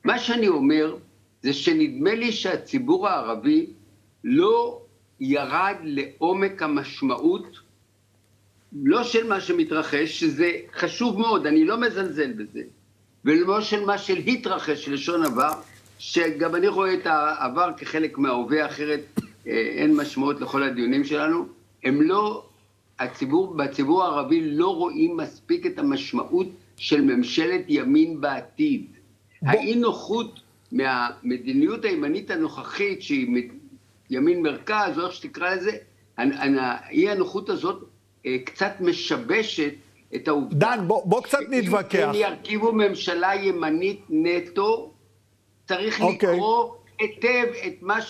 מה 0.04 0.20
שאני 0.20 0.48
אומר 0.48 0.96
זה 1.44 1.54
שנדמה 1.54 2.16
לי 2.16 2.32
שהציבור 2.32 3.08
הערבי 3.08 3.68
לא 4.24 4.82
ירד 5.20 5.76
לעומק 5.84 6.62
המשמעות, 6.62 7.60
לא 8.84 9.04
של 9.04 9.28
מה 9.28 9.42
שמתרחש, 9.42 10.20
שזה 10.20 10.52
חשוב 10.74 11.20
מאוד, 11.20 11.48
אני 11.48 11.66
לא 11.66 11.78
מזלזל 11.78 12.34
בזה, 12.34 12.62
ולא 13.26 13.62
של 13.62 13.86
מה 13.86 13.98
של 13.98 14.18
התרחש, 14.18 14.90
לשון 14.90 15.26
עבר, 15.26 15.52
שגם 16.00 16.56
אני 16.56 16.68
רואה 16.68 16.94
את 16.94 17.06
העבר 17.06 17.72
כחלק 17.78 18.18
מההווה, 18.18 18.66
אחרת 18.66 19.02
אה, 19.20 19.27
אין 19.48 19.96
משמעות 19.96 20.42
לכל 20.42 20.64
הדיונים 20.64 21.04
שלנו. 21.04 21.46
הם 21.84 22.02
לא, 22.02 22.46
הציבור, 23.00 23.54
בציבור 23.54 24.04
הערבי 24.04 24.42
לא 24.42 24.76
רואים 24.76 25.18
מספיק 25.18 25.66
את 25.66 25.80
המשמעות 25.80 26.48
של 26.78 27.02
ממשלת 27.02 27.62
ימין 27.68 28.22
בעתיד. 28.22 28.86
האי 29.42 29.76
נוחות 29.76 30.40
מהמדיניות 30.72 31.86
הימנית 31.86 32.32
הנוכחית, 32.32 33.02
שהיא 33.02 33.50
ימין 34.10 34.42
מרכז, 34.42 35.00
או 35.00 35.06
איך 35.06 35.14
שתקרא 35.14 35.56
לזה, 35.56 35.72
האי 36.18 37.10
הנוחות 37.10 37.50
הזאת 37.50 37.84
אה, 38.26 38.38
קצת 38.46 38.72
משבשת 38.80 39.74
את 40.16 40.28
העובדה... 40.28 40.76
דן, 40.76 40.88
בוא, 40.88 41.06
בוא 41.06 41.22
קצת 41.22 41.40
נתווכח. 41.50 42.10
אם 42.10 42.16
ירכיבו 42.16 42.72
ממשלה 42.72 43.36
ימנית 43.36 44.02
נטו, 44.10 44.94
צריך 45.68 46.00
okay. 46.00 46.04
אוקיי. 46.04 46.34
לקרוא 46.34 46.74
היטב 47.00 47.46
את 47.68 47.74
מה 47.82 48.02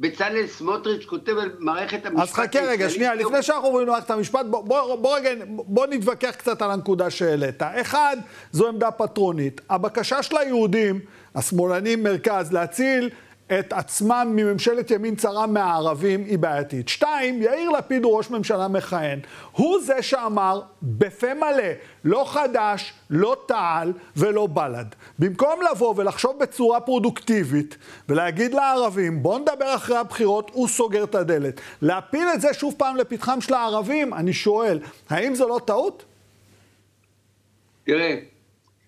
שבצלאל 0.00 0.46
סמוטריץ' 0.46 1.04
כותב 1.04 1.38
על 1.38 1.50
מערכת 1.58 2.06
המשפט 2.06 2.22
אז 2.22 2.32
חכה 2.32 2.60
רגע, 2.60 2.90
שנייה, 2.90 3.14
לפני 3.14 3.42
שאנחנו 3.42 3.66
עוברים 3.66 3.86
למערכת 3.86 4.10
המשפט, 4.10 4.46
בוא, 4.46 4.64
בוא, 4.64 4.96
בוא 4.96 5.16
רגע, 5.16 5.30
בוא 5.48 5.86
נתווכח 5.86 6.30
קצת 6.30 6.62
על 6.62 6.70
הנקודה 6.70 7.10
שהעלית. 7.10 7.62
אחד, 7.62 8.16
זו 8.52 8.68
עמדה 8.68 8.90
פטרונית. 8.90 9.60
הבקשה 9.70 10.22
של 10.22 10.36
היהודים, 10.36 11.00
השמאלנים 11.34 12.02
מרכז, 12.02 12.52
להציל 12.52 13.10
את 13.58 13.72
עצמם 13.72 14.32
מממשלת 14.36 14.90
ימין 14.90 15.16
צרה 15.16 15.46
מהערבים 15.46 16.24
היא 16.24 16.38
בעייתית. 16.38 16.88
שתיים, 16.88 17.42
יאיר 17.42 17.70
לפיד 17.70 18.04
הוא 18.04 18.16
ראש 18.16 18.30
ממשלה 18.30 18.68
מכהן. 18.68 19.18
הוא 19.52 19.80
זה 19.82 20.02
שאמר 20.02 20.60
בפה 20.82 21.34
מלא, 21.34 21.64
לא 22.04 22.24
חד"ש, 22.26 22.92
לא 23.10 23.36
תע"ל 23.46 23.92
ולא 24.16 24.46
בל"ד. 24.46 24.86
במקום 25.18 25.60
לבוא 25.70 25.94
ולחשוב 25.96 26.38
בצורה 26.40 26.80
פרודוקטיבית 26.80 27.76
ולהגיד 28.08 28.54
לערבים, 28.54 29.22
בואו 29.22 29.38
נדבר 29.38 29.74
אחרי 29.74 29.96
הבחירות, 29.96 30.50
הוא 30.54 30.68
סוגר 30.68 31.04
את 31.04 31.14
הדלת. 31.14 31.60
להפיל 31.82 32.28
את 32.34 32.40
זה 32.40 32.54
שוב 32.54 32.74
פעם 32.78 32.96
לפתחם 32.96 33.40
של 33.40 33.54
הערבים, 33.54 34.14
אני 34.14 34.32
שואל, 34.32 34.78
האם 35.10 35.34
זו 35.34 35.48
לא 35.48 35.60
טעות? 35.64 36.04
תראה, 37.86 38.16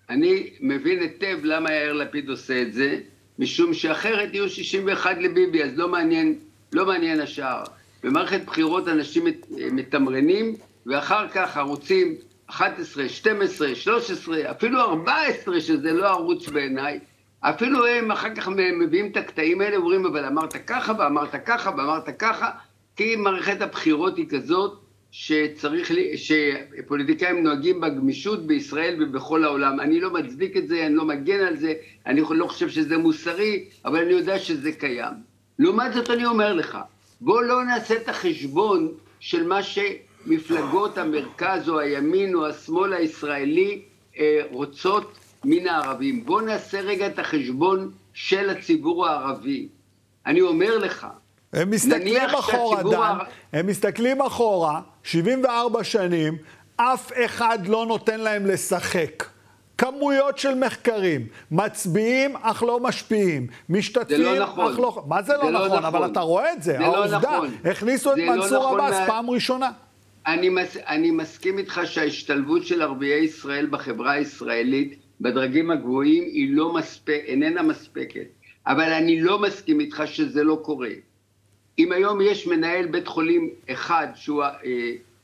אני 0.09 0.49
מבין 0.59 0.99
היטב 0.99 1.37
למה 1.43 1.73
יאיר 1.73 1.93
לפיד 1.93 2.29
עושה 2.29 2.61
את 2.61 2.73
זה. 2.73 2.97
משום 3.39 3.73
שאחרת 3.73 4.33
יהיו 4.33 4.49
61 4.49 5.17
לביבי, 5.19 5.63
אז 5.63 5.71
לא 5.75 5.87
מעניין, 5.87 6.35
לא 6.73 6.85
מעניין 6.85 7.19
השאר. 7.19 7.63
במערכת 8.03 8.45
בחירות 8.45 8.87
אנשים 8.87 9.23
מתמרנים, 9.71 10.55
ואחר 10.85 11.27
כך 11.27 11.57
ערוצים 11.57 12.15
11, 12.47 13.09
12, 13.09 13.75
13, 13.75 14.51
אפילו 14.51 14.81
14, 14.81 15.61
שזה 15.61 15.93
לא 15.93 16.09
ערוץ 16.09 16.49
בעיניי, 16.49 16.99
אפילו 17.39 17.85
הם 17.85 18.11
אחר 18.11 18.35
כך 18.35 18.47
מביאים 18.47 19.11
את 19.11 19.17
הקטעים 19.17 19.61
האלה, 19.61 19.75
אומרים, 19.77 20.05
אבל 20.05 20.25
אמרת 20.25 20.55
ככה, 20.67 20.93
ואמרת 20.99 21.35
ככה, 21.45 21.69
ואמרת 21.69 22.09
ככה, 22.19 22.49
כי 22.95 23.15
מערכת 23.15 23.61
הבחירות 23.61 24.17
היא 24.17 24.29
כזאת, 24.29 24.82
שצריך, 25.15 25.91
שפוליטיקאים 26.15 27.43
נוהגים 27.43 27.81
בגמישות 27.81 28.47
בישראל 28.47 29.03
ובכל 29.03 29.43
העולם. 29.43 29.79
אני 29.79 29.99
לא 29.99 30.13
מצדיק 30.13 30.57
את 30.57 30.67
זה, 30.67 30.85
אני 30.85 30.95
לא 30.95 31.05
מגן 31.05 31.39
על 31.39 31.55
זה, 31.55 31.73
אני 32.05 32.21
לא 32.29 32.47
חושב 32.47 32.69
שזה 32.69 32.97
מוסרי, 32.97 33.65
אבל 33.85 34.01
אני 34.01 34.11
יודע 34.11 34.39
שזה 34.39 34.71
קיים. 34.71 35.13
לעומת 35.59 35.93
זאת 35.93 36.09
אני 36.09 36.25
אומר 36.25 36.53
לך, 36.53 36.77
בוא 37.21 37.41
לא 37.41 37.63
נעשה 37.63 37.95
את 37.95 38.09
החשבון 38.09 38.91
של 39.19 39.47
מה 39.47 39.63
שמפלגות 39.63 40.97
המרכז 40.97 41.69
או 41.69 41.79
הימין 41.79 42.35
או 42.35 42.47
השמאל 42.47 42.93
הישראלי 42.93 43.81
אה, 44.19 44.41
רוצות 44.51 45.17
מן 45.45 45.67
הערבים. 45.67 46.25
בוא 46.25 46.41
נעשה 46.41 46.81
רגע 46.81 47.07
את 47.07 47.19
החשבון 47.19 47.91
של 48.13 48.49
הציבור 48.49 49.07
הערבי. 49.07 49.67
אני 50.25 50.41
אומר 50.41 50.77
לך, 50.77 51.07
הם 51.53 51.69
מסתכלים 51.69 52.29
אחורה, 52.39 52.83
דן. 52.83 53.17
הם 53.53 53.67
מסתכלים 53.67 54.21
אחורה, 54.21 54.81
74 55.03 55.83
שנים, 55.83 56.37
אף 56.75 57.11
אחד 57.25 57.67
לא 57.67 57.85
נותן 57.85 58.19
להם 58.19 58.45
לשחק. 58.45 59.23
כמויות 59.77 60.37
של 60.37 60.55
מחקרים, 60.55 61.27
מצביעים 61.51 62.35
אך 62.41 62.63
לא 62.63 62.79
משפיעים, 62.79 63.47
משתתפים 63.69 64.21
לא 64.21 64.39
נכון. 64.39 64.73
אך 64.73 64.79
לא... 64.79 65.03
מה 65.07 65.21
זה, 65.21 65.33
לא, 65.33 65.43
לא 65.43 65.51
נכון? 65.51 65.67
נכון? 65.67 65.85
אבל 65.85 66.05
אתה 66.11 66.19
רואה 66.19 66.53
את 66.53 66.63
זה, 66.63 66.71
זה 66.77 66.85
העובדה, 66.85 67.11
לא 67.11 67.17
נכון. 67.17 67.49
הכניסו 67.65 68.13
את 68.13 68.17
לא 68.17 68.35
מנסור 68.35 68.57
לא 68.57 68.65
נכון 68.65 68.79
עבאס 68.79 68.99
מה... 68.99 69.07
פעם 69.07 69.29
ראשונה. 69.29 69.71
אני, 70.27 70.49
מס... 70.49 70.77
אני 70.77 71.11
מסכים 71.11 71.57
איתך 71.57 71.81
שההשתלבות 71.85 72.65
של 72.65 72.81
ערביי 72.81 73.23
ישראל 73.23 73.65
בחברה 73.65 74.11
הישראלית 74.11 74.99
בדרגים 75.21 75.71
הגבוהים 75.71 76.23
היא 76.23 76.55
לא 76.55 76.73
מספק, 76.73 77.21
איננה 77.25 77.61
מספקת, 77.61 78.27
אבל 78.67 78.93
אני 78.93 79.21
לא 79.21 79.41
מסכים 79.41 79.79
איתך 79.79 80.03
שזה 80.05 80.43
לא 80.43 80.59
קורה. 80.63 80.89
אם 81.79 81.91
היום 81.91 82.21
יש 82.21 82.47
מנהל 82.47 82.85
בית 82.85 83.07
חולים 83.07 83.49
אחד 83.69 84.07
שהוא 84.15 84.43
אה, 84.43 84.49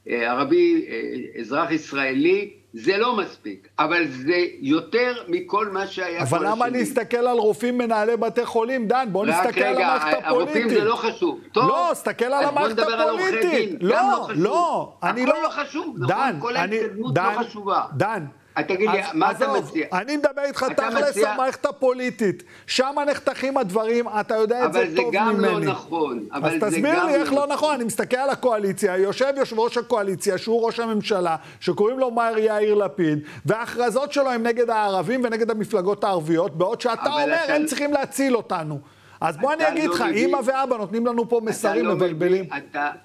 אה, 0.09 0.31
ערבי, 0.31 0.85
אה, 0.89 1.39
אזרח 1.41 1.71
ישראלי, 1.71 2.53
זה 2.73 2.97
לא 2.97 3.17
מספיק, 3.17 3.67
אבל 3.79 4.07
זה 4.07 4.45
יותר 4.59 5.13
מכל 5.27 5.67
מה 5.67 5.87
שהיה 5.87 6.21
אבל 6.21 6.47
למה 6.47 6.67
להסתכל 6.69 7.17
על 7.17 7.37
רופאים 7.37 7.77
מנהלי 7.77 8.17
בתי 8.17 8.45
חולים, 8.45 8.87
דן? 8.87 9.07
בוא 9.11 9.25
נסתכל 9.25 9.61
על 9.61 9.75
המערכת 9.75 10.07
הפוליטית. 10.07 10.25
הרופאים 10.25 10.69
זה 10.69 10.83
לא 10.83 10.95
חשוב. 10.95 11.39
טוב, 11.51 11.67
לא, 11.67 11.91
סתכל 11.93 12.25
על 12.25 12.45
המערכת 12.45 12.79
הפוליטית. 12.79 13.77
לא, 13.81 13.95
לא, 13.95 14.27
לא, 14.35 14.93
אני 15.03 15.25
לא... 15.25 15.31
הכל 15.31 15.41
לא 15.43 15.49
חשוב, 15.49 15.95
נכון? 15.99 16.39
כל 16.39 16.55
ההתקדמות 16.55 17.17
לא 17.17 17.39
חשובה. 17.39 17.85
דן, 17.93 18.25
תגיד 18.63 18.89
לי, 18.89 19.01
מה 19.13 19.31
אתה 19.31 19.53
מציע? 19.53 19.87
אני 19.93 20.17
מדבר 20.17 20.41
איתך 20.43 20.65
תכלס 20.75 21.17
המערכת 21.17 21.65
הפוליטית. 21.65 22.43
שם 22.67 22.95
נחתכים 23.07 23.57
הדברים, 23.57 24.05
אתה 24.19 24.35
יודע 24.35 24.65
את 24.65 24.73
זה 24.73 24.85
טוב 24.95 25.15
ממני. 25.15 25.27
אבל 25.27 25.35
זה 25.35 25.35
גם 25.35 25.39
לא 25.39 25.59
נכון. 25.59 26.25
אז 26.31 26.53
תסביר 26.61 27.05
לי 27.05 27.15
איך 27.15 27.33
לא 27.33 27.47
נכון. 27.47 27.59
נכון. 27.59 27.75
אני 27.75 27.83
מסתכל 27.83 28.17
על 28.17 28.29
הקואליציה, 28.29 28.97
יושב 28.97 29.33
יושב 29.37 29.59
ראש 29.59 29.77
הקואליציה, 29.77 30.37
שהוא 30.37 30.65
ראש 30.65 30.79
הממשלה, 30.79 31.35
שקוראים 31.59 31.99
לו 31.99 32.11
מאיר 32.11 32.37
יאיר 32.37 32.75
לפיד, 32.75 33.19
וההכרזות 33.45 34.13
שלו 34.13 34.31
הן 34.31 34.47
נגד 34.47 34.69
הערבים 34.69 35.21
ונגד 35.23 35.51
המפלגות 35.51 36.03
הערביות, 36.03 36.57
בעוד 36.57 36.81
שאתה 36.81 37.09
אומר, 37.09 37.37
הם 37.47 37.65
צריכים 37.65 37.93
להציל 37.93 38.35
אותנו. 38.35 38.79
אז 39.21 39.37
בוא 39.37 39.53
אני 39.53 39.67
אגיד 39.67 39.85
לא 39.85 39.95
לך, 39.95 40.01
אימא 40.01 40.39
ואבא 40.45 40.77
נותנים 40.77 41.05
לנו 41.05 41.29
פה 41.29 41.41
מסרים 41.43 41.85
לא 41.85 41.95
מבלבלים. 41.95 42.45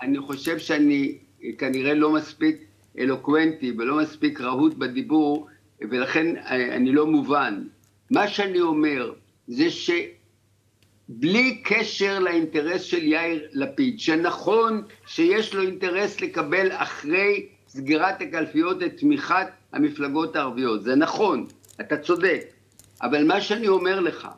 אני 0.02 0.18
חושב 0.18 0.58
שאני 0.58 1.18
כנראה 1.58 1.94
לא 1.94 2.10
מספיק 2.10 2.64
אלוקוונטי 2.98 3.72
ולא 3.78 3.96
מספיק 3.96 4.40
רהוט 4.40 4.74
בדיבור, 4.74 5.48
ולכן 5.80 6.36
אני 6.46 6.92
לא 6.92 7.06
מובן. 7.06 7.64
מה 8.10 8.28
שאני 8.28 8.60
אומר 8.60 9.12
זה 9.46 9.66
שבלי 9.70 11.62
קשר 11.64 12.18
לאינטרס 12.18 12.82
של 12.82 13.02
יאיר 13.02 13.48
לפיד, 13.52 14.00
שנכון 14.00 14.82
שיש 15.06 15.54
לו 15.54 15.62
אינטרס 15.62 16.20
לקבל 16.20 16.72
אחרי 16.72 17.46
סגירת 17.68 18.20
הקלפיות 18.20 18.82
את 18.82 18.96
תמיכת 18.96 19.46
המפלגות 19.72 20.36
הערביות, 20.36 20.82
זה 20.82 20.94
נכון, 20.94 21.46
אתה 21.80 21.96
צודק, 21.96 22.40
אבל 23.02 23.24
מה 23.24 23.40
שאני 23.40 23.68
אומר 23.68 24.00
לך 24.00 24.28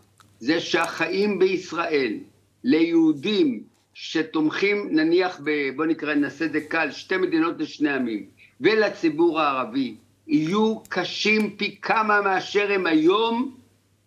זה 0.41 0.61
שהחיים 0.61 1.39
בישראל 1.39 2.19
ליהודים 2.65 3.63
שתומכים 3.95 4.89
נניח 4.91 5.41
ב... 5.45 5.51
בוא 5.77 5.87
נקרא, 5.87 6.15
נעשה 6.15 6.45
את 6.45 6.53
זה 6.53 6.61
קל, 6.61 6.91
שתי 6.91 7.17
מדינות 7.17 7.55
לשני 7.59 7.91
עמים, 7.91 8.27
ולציבור 8.61 9.41
הערבי 9.41 9.95
יהיו 10.27 10.81
קשים 10.89 11.57
פי 11.57 11.77
כמה 11.83 12.21
מאשר 12.21 12.73
הם 12.73 12.87
היום, 12.87 13.55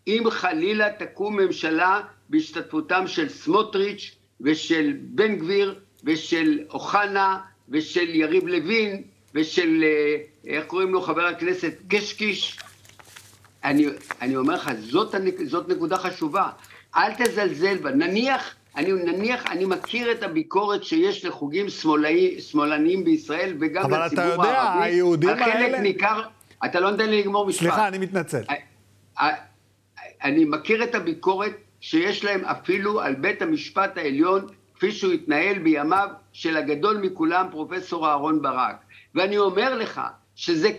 אם 0.07 0.23
חלילה 0.29 0.87
תקום 0.91 1.39
ממשלה 1.39 2.01
בהשתתפותם 2.29 3.07
של 3.07 3.29
סמוטריץ' 3.29 4.15
ושל 4.41 4.93
בן 5.01 5.35
גביר 5.35 5.79
ושל 6.03 6.59
אוחנה 6.69 7.39
ושל 7.69 8.15
יריב 8.15 8.47
לוין 8.47 9.03
ושל, 9.35 9.83
אה, 9.83 10.15
איך 10.47 10.65
קוראים 10.65 10.93
לו, 10.93 11.01
חבר 11.01 11.25
הכנסת 11.25 11.73
קשקיש. 11.87 12.59
אני, 13.63 13.85
אני 14.21 14.35
אומר 14.35 14.53
לך, 14.53 14.71
זאת, 14.79 15.15
זאת 15.45 15.69
נקודה 15.69 15.97
חשובה. 15.97 16.49
אל 16.95 17.13
תזלזל 17.13 17.77
בה. 17.77 17.91
נניח 17.91 18.55
אני 18.79 18.93
נניח, 18.93 19.51
אני 19.51 19.65
מכיר 19.65 20.11
את 20.11 20.23
הביקורת 20.23 20.83
שיש 20.83 21.25
לחוגים 21.25 21.69
שמאלני, 21.69 22.41
שמאלניים 22.41 23.03
בישראל 23.03 23.53
וגם 23.59 23.91
לציבור 23.91 23.95
הערבי. 23.95 24.15
אבל 24.15 24.35
אתה 24.35 24.47
יודע, 24.47 24.61
הערבי, 24.61 24.85
היהודים 24.85 25.29
האלה... 25.29 25.43
חלק 25.43 25.79
ניכר, 25.79 26.21
אתה 26.65 26.79
לא 26.79 26.91
נותן 26.91 27.09
לי 27.09 27.21
לגמור 27.21 27.47
משפט. 27.47 27.61
סליחה, 27.61 27.87
אני 27.87 27.97
מתנצל. 27.97 28.41
אני 30.23 30.45
מכיר 30.45 30.83
את 30.83 30.95
הביקורת 30.95 31.51
שיש 31.79 32.23
להם 32.23 32.45
אפילו 32.45 33.01
על 33.01 33.15
בית 33.15 33.41
המשפט 33.41 33.97
העליון, 33.97 34.47
כפי 34.75 34.91
שהוא 34.91 35.13
התנהל 35.13 35.59
בימיו 35.59 36.07
של 36.33 36.57
הגדול 36.57 36.97
מכולם, 36.97 37.47
פרופסור 37.51 38.07
אהרן 38.07 38.41
ברק. 38.41 38.75
ואני 39.15 39.37
אומר 39.37 39.75
לך 39.75 40.01
שזה 40.35 40.69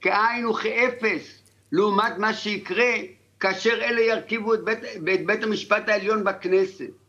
כאין 0.00 0.46
וכאפס 0.46 1.42
לעומת 1.72 2.18
מה 2.18 2.34
שיקרה 2.34 2.92
כאשר 3.40 3.74
אלה 3.82 4.00
ירכיבו 4.00 4.54
את 4.54 4.64
בית, 4.64 4.78
את 5.14 5.26
בית 5.26 5.42
המשפט 5.42 5.88
העליון 5.88 6.24
בכנסת. 6.24 7.05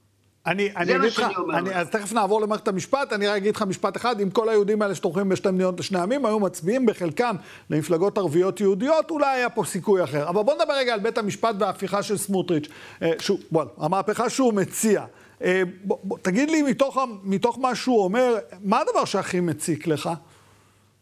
אני, 0.48 0.70
אני 0.76 0.96
אגיד 0.96 1.12
לך, 1.12 1.26
אני, 1.54 1.76
אז 1.76 1.90
תכף 1.90 2.14
נעבור 2.14 2.42
למערכת 2.42 2.68
המשפט, 2.68 3.14
אני 3.14 3.28
רק 3.28 3.38
אגיד 3.38 3.56
לך 3.56 3.62
משפט 3.62 3.98
אחד, 3.98 4.22
אם 4.22 4.30
כל 4.30 4.50
היהודים 4.50 4.82
האלה 4.82 4.96
שתומכים 4.96 5.30
בשתי 5.30 5.52
מדינות 5.52 5.80
לשני 5.80 6.00
עמים 6.00 6.26
היו 6.26 6.40
מצביעים 6.40 6.86
בחלקם 6.86 7.36
למפלגות 7.70 8.18
ערביות 8.18 8.62
יהודיות, 8.62 9.12
אולי 9.12 9.38
היה 9.38 9.50
פה 9.50 9.64
סיכוי 9.66 10.04
אחר. 10.04 10.30
אבל 10.30 10.42
בוא 10.42 10.56
נדבר 10.56 10.74
רגע 10.74 10.94
על 10.94 11.00
בית 11.00 11.18
המשפט 11.18 11.56
וההפיכה 11.60 12.04
של 12.04 12.18
סמוטריץ', 12.18 12.68
אה, 13.02 13.12
שהוא, 13.20 13.40
וואל, 13.52 13.68
המהפכה 13.78 14.30
שהוא 14.30 14.54
מציע. 14.54 15.06
אה, 15.44 15.62
בוא, 15.84 15.98
בוא, 16.04 16.18
תגיד 16.22 16.50
לי 16.50 16.62
מתוך, 16.62 16.98
מתוך 17.24 17.60
מה 17.60 17.76
שהוא 17.76 18.04
אומר, 18.04 18.38
מה 18.64 18.82
הדבר 18.82 19.06
שהכי 19.06 19.40
מציק 19.40 19.88
לך? 19.88 20.10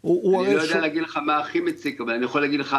הוא, 0.01 0.45
אני 0.45 0.55
לא 0.55 0.61
יודע 0.61 0.73
ש... 0.73 0.75
להגיד 0.75 1.03
לך 1.03 1.17
מה 1.17 1.39
הכי 1.39 1.59
מציק, 1.59 2.01
אבל 2.01 2.13
אני 2.13 2.25
יכול 2.25 2.41
להגיד 2.41 2.59
לך 2.59 2.77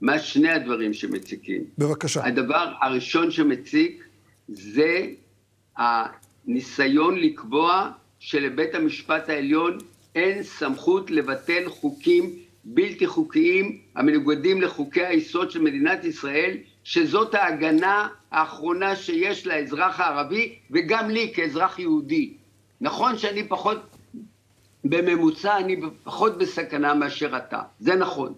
מה 0.00 0.18
שני 0.18 0.50
הדברים 0.50 0.92
שמציקים. 0.92 1.64
בבקשה. 1.78 2.26
הדבר 2.26 2.72
הראשון 2.80 3.30
שמציק 3.30 4.04
זה 4.48 5.06
הניסיון 5.78 7.18
לקבוע 7.18 7.90
שלבית 8.18 8.74
המשפט 8.74 9.28
העליון 9.28 9.78
אין 10.14 10.42
סמכות 10.42 11.10
לבטל 11.10 11.68
חוקים 11.68 12.32
בלתי 12.64 13.06
חוקיים 13.06 13.78
המנוגדים 13.94 14.62
לחוקי 14.62 15.04
היסוד 15.04 15.50
של 15.50 15.62
מדינת 15.62 16.04
ישראל, 16.04 16.56
שזאת 16.84 17.34
ההגנה 17.34 18.08
האחרונה 18.30 18.96
שיש 18.96 19.46
לאזרח 19.46 20.00
הערבי 20.00 20.54
וגם 20.70 21.10
לי 21.10 21.32
כאזרח 21.34 21.78
יהודי. 21.78 22.34
נכון 22.80 23.18
שאני 23.18 23.48
פחות, 23.48 23.78
בממוצע 24.84 25.56
אני 25.56 25.80
פחות 26.04 26.38
בסכנה 26.38 26.94
מאשר 26.94 27.36
אתה, 27.36 27.60
זה 27.80 27.94
נכון. 27.94 28.34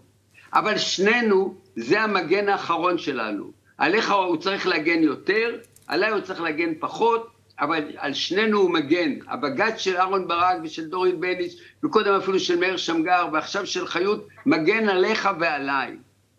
אבל 0.52 0.78
שנינו, 0.78 1.54
זה 1.76 2.02
המגן 2.02 2.49
האחרון 2.49 2.99
שלנו. 2.99 3.50
עליך 3.78 4.11
הוא 4.11 4.37
צריך 4.37 4.66
להגן 4.66 5.02
יותר, 5.02 5.56
עליי 5.90 6.11
הוא 6.11 6.20
צריך 6.20 6.40
להגן 6.40 6.73
פחות, 6.80 7.30
אבל 7.61 7.85
על 7.97 8.14
שנינו 8.14 8.59
הוא 8.59 8.70
מגן. 8.70 9.14
הבג"ץ 9.28 9.78
של 9.78 9.97
אהרן 9.97 10.28
ברק 10.28 10.56
ושל 10.62 10.85
דורין 10.85 11.20
בניש, 11.20 11.56
וקודם 11.85 12.14
אפילו 12.14 12.38
של 12.38 12.59
מאיר 12.59 12.76
שמגר, 12.76 13.28
ועכשיו 13.32 13.66
של 13.66 13.87
חיות, 13.87 14.28
מגן 14.47 14.88
עליך 14.88 15.28
ועליי. 15.40 15.97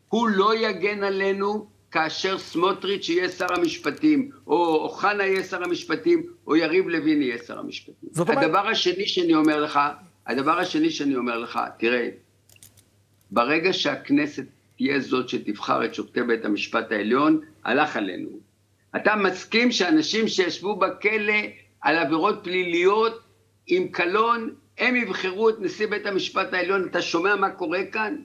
הוא 0.09 0.29
לא 0.29 0.55
יגן 0.55 1.03
עלינו 1.03 1.67
כאשר 1.91 2.37
סמוטריץ' 2.37 3.09
יהיה 3.09 3.29
שר 3.29 3.53
המשפטים, 3.57 4.31
או 4.47 4.75
אוחנה 4.75 5.23
יהיה 5.23 5.43
שר 5.43 5.63
המשפטים, 5.63 6.23
או 6.47 6.55
יריב 6.55 6.87
לוין 6.87 7.21
יהיה 7.21 7.37
שר 7.37 7.59
המשפטים. 7.59 8.09
זאת 8.11 8.29
אומרת... 8.29 8.43
הדבר 8.43 8.67
השני 8.67 9.05
שאני 9.05 9.35
אומר 9.35 9.61
לך, 9.61 9.79
הדבר 10.27 10.59
השני 10.59 10.89
שאני 10.89 11.15
אומר 11.15 11.37
לך, 11.37 11.59
תראה, 11.79 12.09
ברגע 13.31 13.73
שהכנסת 13.73 14.45
תהיה 14.77 14.99
זאת 14.99 15.29
שתבחר 15.29 15.85
את 15.85 15.95
שופטי 15.95 16.23
בית 16.23 16.45
המשפט 16.45 16.91
העליון, 16.91 17.39
הלך 17.63 17.95
עלינו. 17.95 18.50
אתה 18.95 19.15
מסכים 19.15 19.71
שאנשים 19.71 20.27
שישבו 20.27 20.75
בכלא 20.75 21.33
על 21.81 21.97
עבירות 21.97 22.39
פליליות 22.43 23.21
עם 23.67 23.87
קלון, 23.87 24.49
הם 24.77 24.95
יבחרו 24.95 25.49
את 25.49 25.55
נשיא 25.59 25.87
בית 25.87 26.05
המשפט 26.05 26.53
העליון, 26.53 26.87
אתה 26.91 27.01
שומע 27.01 27.35
מה 27.35 27.49
קורה 27.49 27.79
כאן? 27.91 28.15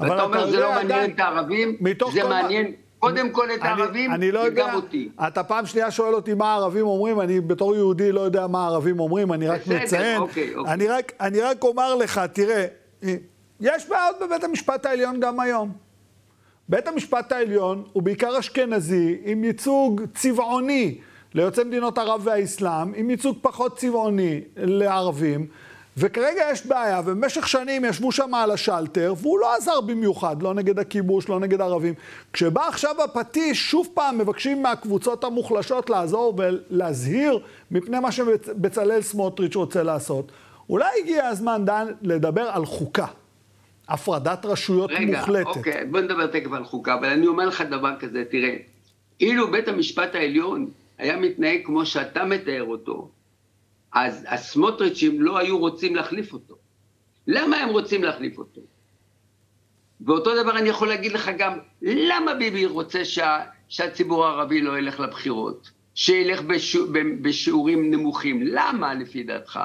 ואתה 0.00 0.22
אומר, 0.22 0.50
זה 0.50 0.60
לא 0.60 0.70
מעניין 0.70 1.10
את 1.10 1.20
הערבים, 1.20 1.76
זה 2.12 2.24
מעניין... 2.24 2.72
קודם 2.98 3.30
כל 3.30 3.50
את 3.50 3.62
הערבים, 3.62 4.12
אני 4.12 4.32
לא 4.32 4.40
יודע, 4.40 4.74
אותי. 4.74 5.08
אתה 5.28 5.44
פעם 5.44 5.66
שנייה 5.66 5.90
שואל 5.90 6.14
אותי 6.14 6.34
מה 6.34 6.52
הערבים 6.52 6.86
אומרים, 6.86 7.20
אני 7.20 7.40
בתור 7.40 7.76
יהודי 7.76 8.12
לא 8.12 8.20
יודע 8.20 8.46
מה 8.46 8.64
הערבים 8.64 9.00
אומרים, 9.00 9.32
אני 9.32 9.48
רק 9.48 9.60
בסדר, 9.60 9.82
מציין. 9.82 10.20
אוקיי, 10.20 10.54
אוקיי. 10.54 10.74
אני, 10.74 10.86
רק, 10.88 11.12
אני 11.20 11.40
רק 11.40 11.62
אומר 11.62 11.94
לך, 11.94 12.20
תראה, 12.32 12.66
יש 13.60 13.88
בעיות 13.88 14.16
בבית 14.20 14.44
המשפט 14.44 14.86
העליון 14.86 15.20
גם 15.20 15.40
היום. 15.40 15.87
בית 16.68 16.88
המשפט 16.88 17.32
העליון 17.32 17.84
הוא 17.92 18.02
בעיקר 18.02 18.38
אשכנזי, 18.38 19.18
עם 19.24 19.44
ייצוג 19.44 20.02
צבעוני 20.14 20.98
ליוצאי 21.34 21.64
מדינות 21.64 21.98
ערב 21.98 22.20
והאסלאם, 22.24 22.94
עם 22.94 23.10
ייצוג 23.10 23.38
פחות 23.42 23.78
צבעוני 23.78 24.40
לערבים, 24.56 25.46
וכרגע 25.96 26.42
יש 26.52 26.66
בעיה, 26.66 27.00
ובמשך 27.04 27.48
שנים 27.48 27.84
ישבו 27.84 28.12
שם 28.12 28.34
על 28.34 28.50
השלטר, 28.50 29.14
והוא 29.16 29.38
לא 29.38 29.54
עזר 29.56 29.80
במיוחד, 29.80 30.42
לא 30.42 30.54
נגד 30.54 30.78
הכיבוש, 30.78 31.28
לא 31.28 31.40
נגד 31.40 31.60
ערבים. 31.60 31.94
כשבא 32.32 32.68
עכשיו 32.68 33.02
הפטיש, 33.04 33.70
שוב 33.70 33.88
פעם 33.94 34.18
מבקשים 34.18 34.62
מהקבוצות 34.62 35.24
המוחלשות 35.24 35.90
לעזור 35.90 36.34
ולהזהיר 36.36 37.40
מפני 37.70 38.00
מה 38.00 38.12
שבצלאל 38.12 39.02
סמוטריץ' 39.02 39.56
רוצה 39.56 39.82
לעשות. 39.82 40.32
אולי 40.70 40.88
הגיע 41.02 41.26
הזמן, 41.26 41.64
דן, 41.64 41.86
לדבר 42.02 42.50
על 42.50 42.66
חוקה. 42.66 43.06
הפרדת 43.88 44.44
רשויות 44.44 44.90
רגע, 44.90 45.18
מוחלטת. 45.18 45.46
רגע, 45.48 45.58
אוקיי, 45.58 45.84
בוא 45.86 46.00
נדבר 46.00 46.26
תכף 46.26 46.52
על 46.52 46.64
חוקה, 46.64 46.94
אבל 46.94 47.08
אני 47.08 47.26
אומר 47.26 47.46
לך 47.46 47.60
דבר 47.60 47.96
כזה, 47.98 48.24
תראה, 48.30 48.56
אילו 49.20 49.50
בית 49.50 49.68
המשפט 49.68 50.14
העליון 50.14 50.70
היה 50.98 51.16
מתנהג 51.16 51.60
כמו 51.64 51.86
שאתה 51.86 52.24
מתאר 52.24 52.64
אותו, 52.64 53.10
אז 53.92 54.26
הסמוטריצ'ים 54.28 55.22
לא 55.22 55.38
היו 55.38 55.58
רוצים 55.58 55.96
להחליף 55.96 56.32
אותו. 56.32 56.54
למה 57.26 57.56
הם 57.56 57.68
רוצים 57.68 58.04
להחליף 58.04 58.38
אותו? 58.38 58.60
ואותו 60.00 60.42
דבר 60.42 60.58
אני 60.58 60.68
יכול 60.68 60.88
להגיד 60.88 61.12
לך 61.12 61.30
גם, 61.38 61.58
למה 61.82 62.34
ביבי 62.34 62.66
רוצה 62.66 63.04
שה, 63.04 63.40
שהציבור 63.68 64.26
הערבי 64.26 64.60
לא 64.60 64.78
ילך 64.78 65.00
לבחירות? 65.00 65.70
שילך 65.94 66.42
בשיע, 66.42 66.80
בשיעורים 67.22 67.90
נמוכים. 67.90 68.42
למה 68.42 68.94
לפי 68.94 69.22
דעתך? 69.22 69.60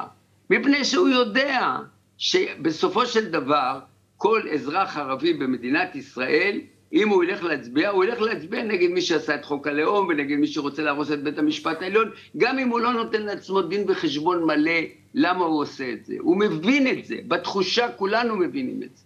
מפני 0.50 0.86
שהוא 0.86 1.10
יודע 1.10 1.78
שבסופו 2.18 3.06
של 3.06 3.32
דבר 3.32 3.80
כל 4.24 4.42
אזרח 4.54 4.98
ערבי 4.98 5.34
במדינת 5.34 5.96
ישראל, 5.96 6.60
אם 6.94 7.10
הוא 7.10 7.24
ילך 7.24 7.44
להצביע, 7.44 7.90
הוא 7.90 8.04
ילך 8.04 8.22
להצביע 8.22 8.64
נגד 8.64 8.90
מי 8.90 9.02
שעשה 9.02 9.36
את 9.36 9.46
חוק 9.46 9.68
הלאום 9.68 10.08
ונגד 10.08 10.36
מי 10.36 10.48
שרוצה 10.48 10.82
להרוס 10.82 11.12
את 11.12 11.24
בית 11.24 11.38
המשפט 11.40 11.82
העליון, 11.82 12.10
גם 12.38 12.60
אם 12.60 12.70
הוא 12.70 12.80
לא 12.80 12.94
נותן 12.94 13.22
לעצמו 13.22 13.62
דין 13.62 13.84
וחשבון 13.88 14.44
מלא 14.44 14.72
למה 15.14 15.46
הוא 15.46 15.62
עושה 15.62 15.92
את 15.94 16.06
זה. 16.06 16.14
הוא 16.20 16.38
מבין 16.38 16.88
את 16.88 17.06
זה, 17.06 17.16
בתחושה 17.28 17.88
כולנו 17.92 18.36
מבינים 18.36 18.84
את 18.84 18.98
זה. 18.98 19.04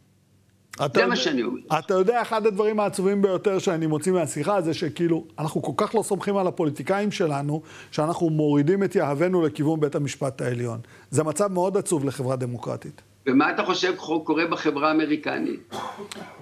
זה 0.77 0.83
יודע, 0.83 1.07
מה 1.07 1.15
שאני 1.15 1.43
אומר. 1.43 1.61
אתה 1.79 1.93
יודע, 1.93 2.21
אחד 2.21 2.45
הדברים 2.45 2.79
העצובים 2.79 3.21
ביותר 3.21 3.59
שאני 3.59 3.87
מוציא 3.87 4.11
מהשיחה 4.11 4.61
זה 4.61 4.73
שכאילו, 4.73 5.25
אנחנו 5.39 5.61
כל 5.61 5.73
כך 5.77 5.95
לא 5.95 6.01
סומכים 6.01 6.37
על 6.37 6.47
הפוליטיקאים 6.47 7.11
שלנו, 7.11 7.61
שאנחנו 7.91 8.29
מורידים 8.29 8.83
את 8.83 8.95
יהבנו 8.95 9.41
לכיוון 9.41 9.79
בית 9.79 9.95
המשפט 9.95 10.41
העליון. 10.41 10.79
זה 11.11 11.23
מצב 11.23 11.51
מאוד 11.51 11.77
עצוב 11.77 12.05
לחברה 12.05 12.35
דמוקרטית. 12.35 13.06
ומה 13.27 13.51
אתה 13.51 13.63
חושב 13.63 13.95
קורה 14.23 14.45
בחברה 14.45 14.87
האמריקנית? 14.89 15.75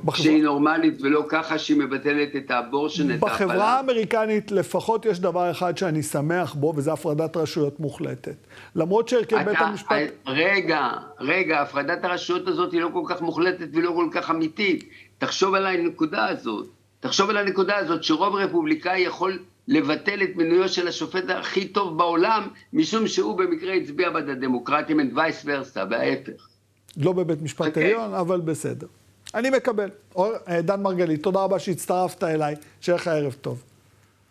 בחברה... 0.03 0.23
שהיא 0.23 0.43
נורמלית 0.43 1.01
ולא 1.01 1.25
ככה 1.29 1.57
שהיא 1.57 1.77
מבטלת 1.77 2.35
את 2.35 2.51
האבורשן, 2.51 3.11
את 3.11 3.23
ההפעלה? 3.23 3.33
בחברה 3.33 3.77
האמריקנית 3.77 4.51
לפחות 4.51 5.05
יש 5.05 5.19
דבר 5.19 5.51
אחד 5.51 5.77
שאני 5.77 6.03
שמח 6.03 6.53
בו, 6.53 6.73
וזה 6.75 6.93
הפרדת 6.93 7.37
רשויות 7.37 7.79
מוחלטת. 7.79 8.35
למרות 8.75 9.09
שהרכב 9.09 9.43
בית 9.43 9.61
המשפט... 9.61 9.97
רגע, 10.27 10.89
רגע, 11.19 11.61
הפרדת 11.61 12.05
הרשויות 12.05 12.47
הזאת 12.47 12.71
היא 12.71 12.81
לא 12.81 12.89
כל 12.93 13.03
כך 13.07 13.21
מוחלטת 13.21 13.67
ולא 13.73 13.91
כל 13.95 14.07
כך 14.11 14.31
אמיתית. 14.31 14.89
תחשוב 15.17 15.53
על 15.53 15.65
הנקודה 15.65 16.27
הזאת. 16.27 16.67
תחשוב 16.99 17.29
על 17.29 17.37
הנקודה 17.37 17.77
הזאת 17.77 18.03
שרוב 18.03 18.35
רפובליקאי 18.35 18.99
יכול 18.99 19.39
לבטל 19.67 20.23
את 20.23 20.35
מינויו 20.35 20.69
של 20.69 20.87
השופט 20.87 21.29
הכי 21.29 21.67
טוב 21.67 21.97
בעולם, 21.97 22.47
משום 22.73 23.07
שהוא 23.07 23.37
במקרה 23.37 23.73
הצביע 23.73 24.09
בעד 24.09 24.29
הדמוקרטים, 24.29 24.99
and 24.99 25.15
vice 25.15 25.45
versa, 25.45 25.79
וההפך. 25.89 26.54
לא 26.97 27.13
בבית 27.13 27.41
משפט 27.41 27.65
okay. 27.65 27.67
אוקיי. 27.67 27.83
עליון, 27.83 28.13
אבל 28.13 28.41
בסדר. 28.41 28.87
אני 29.33 29.49
מקבל. 29.49 29.89
אה, 30.17 30.61
דן 30.61 30.81
מרגלית, 30.81 31.23
תודה 31.23 31.39
רבה 31.39 31.59
שהצטרפת 31.59 32.23
אליי, 32.23 32.55
שיהיה 32.81 32.95
לך 32.95 33.07
ערב 33.07 33.35
טוב. 33.41 33.63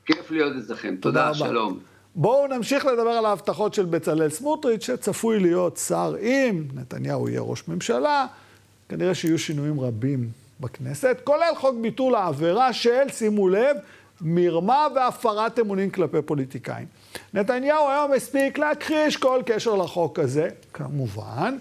כיף 0.06 0.30
להיות 0.30 0.52
אצלכם, 0.64 0.96
תודה, 1.00 1.32
תודה 1.32 1.34
שלום. 1.34 1.78
בואו 2.14 2.46
נמשיך 2.46 2.86
לדבר 2.86 3.10
על 3.10 3.26
ההבטחות 3.26 3.74
של 3.74 3.84
בצלאל 3.84 4.30
סמוטריץ', 4.30 4.86
שצפוי 4.86 5.40
להיות 5.40 5.76
שר 5.76 6.14
אם 6.20 6.64
נתניהו 6.74 7.28
יהיה 7.28 7.40
ראש 7.40 7.68
ממשלה. 7.68 8.26
כנראה 8.88 9.14
שיהיו 9.14 9.38
שינויים 9.38 9.80
רבים 9.80 10.30
בכנסת, 10.60 11.20
כולל 11.24 11.52
חוק 11.56 11.74
ביטול 11.80 12.14
העבירה 12.14 12.72
של, 12.72 13.08
שימו 13.08 13.48
לב, 13.48 13.76
מרמה 14.20 14.86
והפרת 14.94 15.58
אמונים 15.58 15.90
כלפי 15.90 16.22
פוליטיקאים. 16.22 16.86
נתניהו 17.34 17.88
היום 17.88 18.12
הספיק 18.12 18.58
להכחיש 18.58 19.16
כל 19.16 19.42
קשר 19.46 19.74
לחוק 19.74 20.18
הזה, 20.18 20.48
כמובן, 20.72 21.56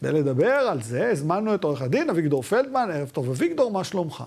כדי 0.00 0.12
לדבר 0.12 0.52
על 0.52 0.82
זה, 0.82 1.10
הזמנו 1.10 1.54
את 1.54 1.64
עורך 1.64 1.82
הדין 1.82 2.10
אביגדור 2.10 2.42
פלדמן, 2.42 2.88
ערב 2.92 3.08
טוב 3.08 3.30
אביגדור, 3.30 3.70
מה 3.70 3.84
שלומך? 3.84 4.24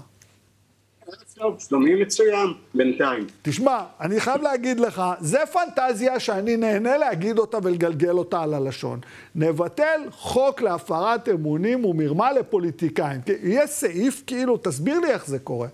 טוב, 1.36 1.58
שלומי 1.70 1.96
מצוין, 1.96 2.48
בינתיים. 2.74 3.28
תשמע, 3.42 3.84
אני 4.02 4.20
חייב 4.20 4.42
להגיד 4.42 4.80
לך, 4.80 5.02
זה 5.20 5.40
פנטזיה 5.54 6.20
שאני 6.20 6.58
נהנה 6.58 6.98
להגיד 6.98 7.38
אותה 7.38 7.58
ולגלגל 7.64 8.18
אותה 8.18 8.42
על 8.42 8.54
הלשון. 8.54 9.00
נבטל 9.36 10.02
חוק 10.12 10.62
להפרת 10.62 11.30
אמונים 11.30 11.86
ומרמה 11.86 12.32
לפוליטיקאים. 12.32 13.22
יהיה 13.44 13.68
סעיף 13.68 14.24
כאילו, 14.28 14.58
תסביר 14.58 15.00
לי 15.00 15.12
איך 15.12 15.28
זה 15.28 15.40
קורה. 15.40 15.68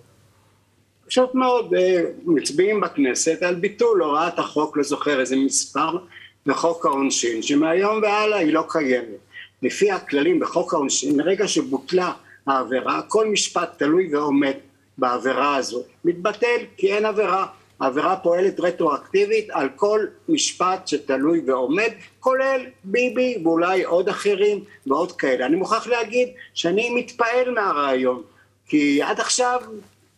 פשוט 1.08 1.36
מאוד, 1.36 1.74
אה, 1.74 2.02
מצביעים 2.26 2.82
בכנסת 2.82 3.44
על 3.44 3.56
ביטול 3.56 4.02
הוראת 4.04 4.40
החוק, 4.40 4.78
לא 4.78 4.84
זוכר 4.84 5.20
איזה 5.20 5.36
מספר, 5.36 5.98
לחוק 6.46 6.86
העונשין, 6.86 7.42
שמהיום 7.42 8.02
והלאה 8.02 8.38
היא 8.38 8.54
לא 8.54 8.64
קיימת. 8.70 9.29
לפי 9.64 9.92
הכללים 9.92 10.40
בחוק 10.40 10.74
העונשין, 10.74 11.18
מרגע 11.18 11.48
שבוטלה 11.48 12.12
העבירה, 12.48 13.02
כל 13.02 13.28
משפט 13.28 13.70
תלוי 13.78 14.16
ועומד 14.16 14.54
בעבירה 14.98 15.56
הזו. 15.56 15.84
מתבטל 16.06 16.58
כי 16.78 16.94
אין 16.94 17.06
עבירה. 17.06 17.46
העבירה 17.80 18.16
פועלת 18.16 18.60
רטרואקטיבית 18.60 19.50
על 19.52 19.70
כל 19.76 20.06
משפט 20.30 20.88
שתלוי 20.88 21.42
ועומד, 21.48 21.92
כולל 22.20 22.62
ביבי 22.84 23.38
ואולי 23.44 23.84
עוד 23.84 24.10
אחרים 24.10 24.64
ועוד 24.88 25.12
כאלה. 25.12 25.46
אני 25.46 25.56
מוכרח 25.56 25.88
להגיד 25.88 26.30
שאני 26.54 26.90
מתפעל 26.90 27.52
מהרעיון, 27.52 28.22
כי 28.68 29.02
עד 29.02 29.20
עכשיו 29.20 29.62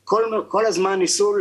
כל, 0.03 0.23
כל 0.47 0.65
הזמן 0.65 0.99
ניסו 0.99 1.33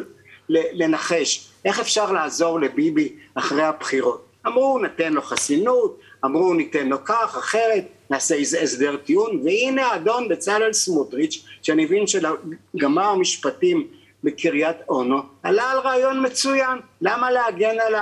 לנחש 0.49 1.49
איך 1.65 1.81
אפשר 1.81 2.13
לעזור 2.13 2.61
לביבי 2.61 3.17
אחרי 3.35 3.63
הבחירות. 3.63 4.30
אמרו 4.47 4.79
ניתן 4.79 5.13
לו 5.13 5.23
חסינות, 5.23 5.99
אמרו 6.25 6.55
ניתן 6.55 6.89
לו 6.89 7.05
כך, 7.05 7.37
אחרת, 7.39 7.85
נעשה 8.11 8.35
איזה 8.35 8.61
הסדר 8.61 8.97
טיעון, 8.97 9.41
והנה 9.45 9.87
האדון 9.87 10.29
בצלאל 10.29 10.73
סמוטריץ', 10.73 11.45
שאני 11.63 11.85
מבין 11.85 12.05
שגמר 12.07 13.15
משפטים 13.15 13.87
בקריית 14.25 14.77
אונו, 14.89 15.23
עלה 15.43 15.71
על 15.71 15.79
רעיון 15.79 16.27
מצוין, 16.27 16.79
למה 17.01 17.31
להגן 17.31 17.77
על 17.81 17.95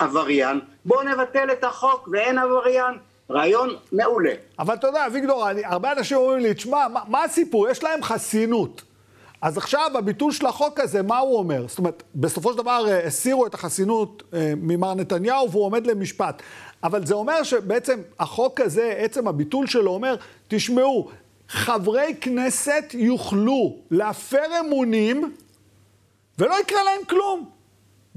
העבריין? 0.00 0.60
בואו 0.84 1.02
נבטל 1.02 1.52
את 1.52 1.64
החוק 1.64 2.08
ואין 2.12 2.38
עבריין. 2.38 2.94
רעיון 3.30 3.76
מעולה. 3.92 4.32
אבל 4.58 4.74
אתה 4.74 4.86
יודע, 4.86 5.06
אביגדור, 5.06 5.46
הרבה 5.64 5.92
אנשים 5.92 6.16
אומרים 6.16 6.38
לי, 6.38 6.54
תשמע, 6.54 6.88
מה, 6.88 7.00
מה 7.08 7.24
הסיפור? 7.24 7.68
יש 7.68 7.82
להם 7.82 8.02
חסינות. 8.02 8.82
אז 9.42 9.58
עכשיו 9.58 9.90
הביטול 9.98 10.32
של 10.32 10.46
החוק 10.46 10.80
הזה, 10.80 11.02
מה 11.02 11.18
הוא 11.18 11.38
אומר? 11.38 11.64
זאת 11.68 11.78
אומרת, 11.78 12.02
בסופו 12.14 12.52
של 12.52 12.58
דבר 12.58 12.84
אה, 12.88 13.06
הסירו 13.06 13.46
את 13.46 13.54
החסינות 13.54 14.22
אה, 14.34 14.52
ממר 14.56 14.94
נתניהו 14.94 15.50
והוא 15.50 15.64
עומד 15.64 15.86
למשפט. 15.86 16.42
אבל 16.82 17.06
זה 17.06 17.14
אומר 17.14 17.42
שבעצם 17.42 18.00
החוק 18.18 18.60
הזה, 18.60 18.94
עצם 18.96 19.28
הביטול 19.28 19.66
שלו 19.66 19.90
אומר, 19.90 20.16
תשמעו, 20.48 21.10
חברי 21.48 22.14
כנסת 22.20 22.84
יוכלו 22.94 23.76
להפר 23.90 24.60
אמונים 24.60 25.34
ולא 26.38 26.60
יקרה 26.60 26.82
להם 26.84 27.04
כלום. 27.08 27.50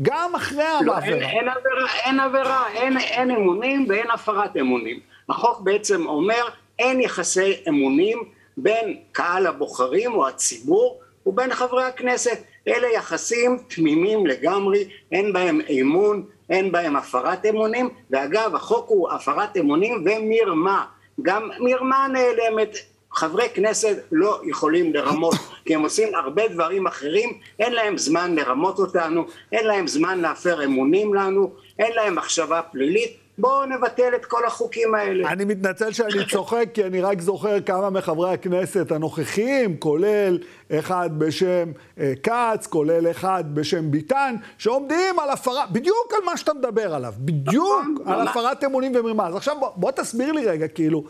גם 0.01 0.35
אחרי 0.35 0.63
לא, 0.81 0.93
העבירה. 0.93 1.19
אין, 1.19 1.23
אין 1.23 1.49
עבירה, 1.49 1.93
אין 2.03 2.19
עבירה, 2.19 2.67
אין, 2.73 2.97
אין 2.97 3.31
אמונים 3.31 3.85
ואין 3.89 4.11
הפרת 4.11 4.57
אמונים. 4.57 4.99
החוק 5.29 5.61
בעצם 5.61 6.07
אומר, 6.07 6.43
אין 6.79 7.01
יחסי 7.01 7.53
אמונים 7.67 8.23
בין 8.57 8.97
קהל 9.11 9.47
הבוחרים 9.47 10.13
או 10.13 10.27
הציבור 10.27 11.02
ובין 11.25 11.53
חברי 11.53 11.83
הכנסת. 11.83 12.43
אלה 12.67 12.87
יחסים 12.95 13.57
תמימים 13.67 14.27
לגמרי, 14.27 14.89
אין 15.11 15.33
בהם 15.33 15.61
אמון, 15.81 16.25
אין 16.49 16.71
בהם 16.71 16.95
הפרת 16.95 17.45
אמונים, 17.45 17.89
ואגב 18.09 18.55
החוק 18.55 18.89
הוא 18.89 19.11
הפרת 19.11 19.57
אמונים 19.57 20.05
ומרמה, 20.05 20.85
גם 21.21 21.49
מרמה 21.59 22.07
נעלמת, 22.07 22.77
חברי 23.13 23.49
כנסת 23.53 23.97
לא 24.11 24.41
יכולים 24.43 24.93
לרמות 24.93 25.35
כי 25.65 25.75
הם 25.75 25.81
עושים 25.81 26.15
הרבה 26.15 26.47
דברים 26.47 26.87
אחרים, 26.87 27.39
אין 27.59 27.73
להם 27.73 27.97
זמן 27.97 28.35
לרמות 28.35 28.79
אותנו, 28.79 29.25
אין 29.51 29.67
להם 29.67 29.87
זמן 29.87 30.19
להפר 30.19 30.63
אמונים 30.63 31.13
לנו, 31.13 31.53
אין 31.79 31.91
להם 31.95 32.15
מחשבה 32.15 32.61
פלילית, 32.61 33.17
בואו 33.37 33.65
נבטל 33.65 34.15
את 34.15 34.25
כל 34.25 34.45
החוקים 34.45 34.95
האלה. 34.95 35.29
אני 35.29 35.45
מתנצל 35.45 35.91
שאני 35.91 36.25
צוחק, 36.31 36.65
כי 36.73 36.83
אני 36.83 37.01
רק 37.01 37.21
זוכר 37.21 37.61
כמה 37.61 37.89
מחברי 37.89 38.33
הכנסת 38.33 38.91
הנוכחיים, 38.91 39.77
כולל 39.77 40.39
אחד 40.71 41.09
בשם 41.17 41.71
אה, 41.99 42.13
כץ, 42.23 42.67
כולל 42.67 43.11
אחד 43.11 43.43
בשם 43.53 43.91
ביטן, 43.91 44.35
שעומדים 44.57 45.19
על 45.19 45.29
הפרה, 45.29 45.65
בדיוק 45.71 46.13
על 46.13 46.25
מה 46.25 46.37
שאתה 46.37 46.53
מדבר 46.53 46.95
עליו, 46.95 47.13
בדיוק 47.19 47.85
נכון, 48.01 48.13
על 48.13 48.27
הפרת 48.27 48.63
אמונים 48.63 48.91
ומרמה. 48.95 49.27
אז 49.27 49.35
עכשיו 49.35 49.55
בוא, 49.59 49.69
בוא 49.75 49.91
תסביר 49.91 50.31
לי 50.31 50.45
רגע, 50.45 50.67
כאילו, 50.67 51.03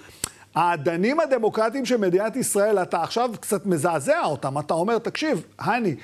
האדנים 0.55 1.19
הדמוקרטיים 1.19 1.85
של 1.85 1.97
מדינת 1.97 2.35
ישראל, 2.35 2.81
אתה 2.81 3.01
עכשיו 3.01 3.29
קצת 3.41 3.65
מזעזע 3.65 4.23
אותם, 4.23 4.59
אתה 4.59 4.73
אומר, 4.73 4.97
תקשיב, 4.97 5.43
הני, 5.59 5.95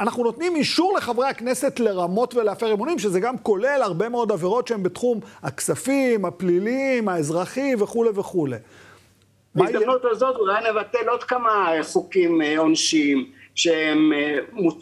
אנחנו 0.00 0.24
נותנים 0.24 0.56
אישור 0.56 0.96
לחברי 0.96 1.28
הכנסת 1.28 1.80
לרמות 1.80 2.34
ולהפר 2.34 2.72
אמונים, 2.72 2.98
שזה 2.98 3.20
גם 3.20 3.38
כולל 3.38 3.80
הרבה 3.82 4.08
מאוד 4.08 4.32
עבירות 4.32 4.68
שהן 4.68 4.82
בתחום 4.82 5.20
הכספים, 5.42 6.24
הפליליים, 6.24 7.08
האזרחי 7.08 7.74
וכולי 7.78 8.10
וכולי. 8.14 8.56
בהזדמנות 9.54 10.04
הזאת 10.04 10.36
אולי 10.36 10.70
נבטל 10.70 11.08
עוד 11.08 11.24
כמה 11.24 11.72
חוקים 11.82 12.42
אה, 12.42 12.58
עונשיים 12.58 13.30
שהם 13.54 14.12
אה, 14.12 14.38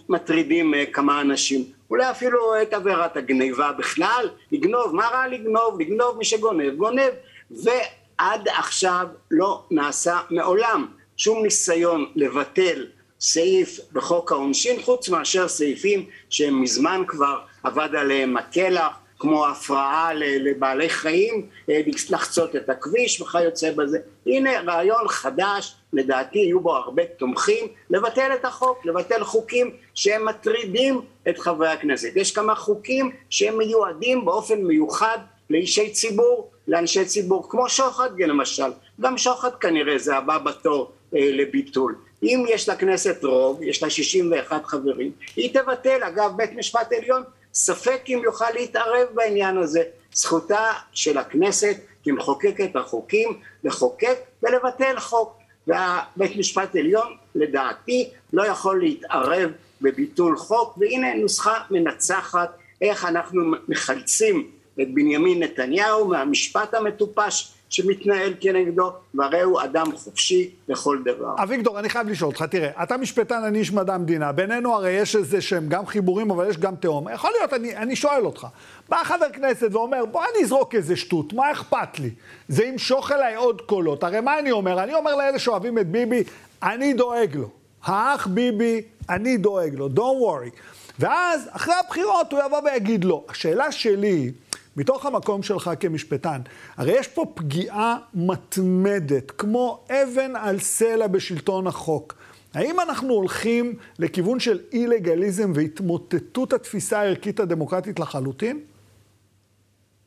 מטרידים 0.08 0.74
אה, 0.74 0.86
כמה 0.86 1.20
אנשים. 1.20 1.64
אולי 1.90 2.10
אפילו 2.10 2.62
את 2.62 2.74
עבירת 2.74 3.16
הגניבה 3.16 3.72
בכלל, 3.72 4.28
לגנוב, 4.52 4.94
מה 4.94 5.06
רע 5.06 5.26
לגנוב? 5.26 5.80
לגנוב 5.80 6.18
מי 6.18 6.24
שגונב, 6.24 6.76
גונב. 6.76 7.12
ועד 7.50 8.48
עכשיו 8.48 9.06
לא 9.30 9.62
נעשה 9.70 10.18
מעולם 10.30 10.86
שום 11.16 11.42
ניסיון 11.42 12.06
לבטל 12.16 12.86
סעיף 13.20 13.80
בחוק 13.92 14.32
העונשין 14.32 14.82
חוץ 14.82 15.08
מאשר 15.08 15.48
סעיפים 15.48 16.06
שהם 16.30 16.62
מזמן 16.62 17.02
כבר 17.06 17.38
אבד 17.64 17.94
עליהם 17.94 18.36
הקלח 18.36 18.92
כמו 19.18 19.46
הפרעה 19.46 20.10
לבעלי 20.14 20.88
חיים 20.88 21.46
אה, 21.70 21.80
לחצות 22.10 22.56
את 22.56 22.68
הכביש 22.68 23.20
וכיוצא 23.20 23.72
בזה. 23.72 23.98
הנה 24.26 24.60
רעיון 24.60 25.08
חדש 25.08 25.74
לדעתי 25.92 26.38
יהיו 26.38 26.60
בו 26.60 26.76
הרבה 26.76 27.02
תומכים 27.18 27.66
לבטל 27.90 28.30
את 28.34 28.44
החוק 28.44 28.86
לבטל 28.86 29.24
חוקים 29.24 29.70
שהם 29.94 30.24
מטרידים 30.24 31.00
את 31.28 31.38
חברי 31.38 31.68
הכנסת. 31.68 32.12
יש 32.16 32.32
כמה 32.32 32.54
חוקים 32.54 33.10
שהם 33.30 33.58
מיועדים 33.58 34.24
באופן 34.24 34.62
מיוחד 34.62 35.18
לאישי 35.50 35.90
ציבור 35.90 36.50
לאנשי 36.68 37.04
ציבור 37.04 37.50
כמו 37.50 37.68
שוחד 37.68 38.10
למשל. 38.18 38.70
גם 39.00 39.18
שוחד 39.18 39.54
כנראה 39.54 39.98
זה 39.98 40.16
הבא 40.16 40.38
בתור 40.38 40.92
לביטול. 41.12 41.94
אם 42.22 42.44
יש 42.48 42.68
לכנסת 42.68 43.24
רוב, 43.24 43.62
יש 43.62 43.82
לה 43.82 43.90
61 43.90 44.64
חברים, 44.64 45.12
היא 45.36 45.54
תבטל, 45.54 46.02
אגב 46.02 46.32
בית 46.36 46.52
משפט 46.52 46.92
עליון 46.92 47.22
ספק 47.54 48.00
אם 48.08 48.20
יוכל 48.24 48.50
להתערב 48.54 49.08
בעניין 49.14 49.58
הזה, 49.58 49.82
זכותה 50.12 50.72
של 50.92 51.18
הכנסת 51.18 51.76
כמחוקקת 52.04 52.76
החוקים 52.76 53.38
לחוקק 53.64 54.16
ולבטל 54.42 54.98
חוק. 54.98 55.38
והבית 55.66 56.36
משפט 56.36 56.76
עליון 56.76 57.16
לדעתי 57.34 58.10
לא 58.32 58.46
יכול 58.46 58.80
להתערב 58.80 59.50
בביטול 59.80 60.36
חוק. 60.36 60.78
והנה 60.78 61.14
נוסחה 61.14 61.54
מנצחת 61.70 62.50
איך 62.82 63.04
אנחנו 63.04 63.42
מחלצים 63.68 64.50
את 64.80 64.94
בנימין 64.94 65.42
נתניהו 65.42 66.08
מהמשפט 66.08 66.74
המטופש 66.74 67.52
שמתנהל 67.70 68.34
כנגדו, 68.40 68.92
והרי 69.14 69.42
הוא 69.42 69.60
אדם 69.62 69.96
חופשי 69.96 70.50
לכל 70.68 70.98
דבר. 71.04 71.34
אביגדור, 71.42 71.78
אני 71.78 71.88
חייב 71.88 72.08
לשאול 72.08 72.30
אותך, 72.30 72.42
תראה, 72.42 72.82
אתה 72.82 72.96
משפטן, 72.96 73.44
אני 73.44 73.58
איש 73.58 73.72
מדע 73.72 73.94
המדינה, 73.94 74.32
בינינו 74.32 74.74
הרי 74.74 74.90
יש 74.90 75.16
איזה 75.16 75.40
שהם 75.40 75.68
גם 75.68 75.86
חיבורים, 75.86 76.30
אבל 76.30 76.50
יש 76.50 76.58
גם 76.58 76.76
תהום. 76.76 77.06
יכול 77.14 77.30
להיות, 77.38 77.52
אני, 77.52 77.76
אני 77.76 77.96
שואל 77.96 78.26
אותך, 78.26 78.46
בא 78.88 79.04
חבר 79.04 79.30
כנסת 79.32 79.68
ואומר, 79.72 80.04
בוא 80.06 80.22
אני 80.22 80.44
אזרוק 80.44 80.74
איזה 80.74 80.96
שטות, 80.96 81.32
מה 81.32 81.52
אכפת 81.52 81.98
לי? 81.98 82.10
זה 82.48 82.64
ימשוך 82.64 83.12
אליי 83.12 83.34
עוד 83.34 83.60
קולות. 83.60 84.04
הרי 84.04 84.20
מה 84.20 84.38
אני 84.38 84.50
אומר? 84.50 84.82
אני 84.82 84.94
אומר 84.94 85.16
לאלה 85.16 85.38
שאוהבים 85.38 85.78
את 85.78 85.86
ביבי, 85.86 86.22
אני 86.62 86.92
דואג 86.92 87.36
לו. 87.36 87.48
האח 87.84 88.26
ביבי, 88.26 88.82
אני 89.10 89.36
דואג 89.36 89.74
לו, 89.74 89.88
don't 89.96 89.98
worry. 89.98 90.50
ואז, 90.98 91.48
אחרי 91.52 91.74
הבחירות, 91.84 92.32
הוא 92.32 92.40
יבוא 92.46 92.60
ויגיד 92.64 93.04
לו. 93.04 93.24
השאלה 93.28 93.72
שלי 93.72 94.08
היא, 94.08 94.32
מתוך 94.78 95.06
המקום 95.06 95.42
שלך 95.42 95.70
כמשפטן, 95.80 96.40
הרי 96.76 96.98
יש 96.98 97.08
פה 97.08 97.24
פגיעה 97.34 97.98
מתמדת, 98.14 99.30
כמו 99.30 99.84
אבן 99.90 100.36
על 100.36 100.58
סלע 100.58 101.06
בשלטון 101.06 101.66
החוק. 101.66 102.14
האם 102.54 102.80
אנחנו 102.80 103.14
הולכים 103.14 103.74
לכיוון 103.98 104.40
של 104.40 104.58
אי-לגליזם 104.72 105.52
והתמוטטות 105.54 106.52
התפיסה 106.52 107.00
הערכית 107.00 107.40
הדמוקרטית 107.40 108.00
לחלוטין? 108.00 108.60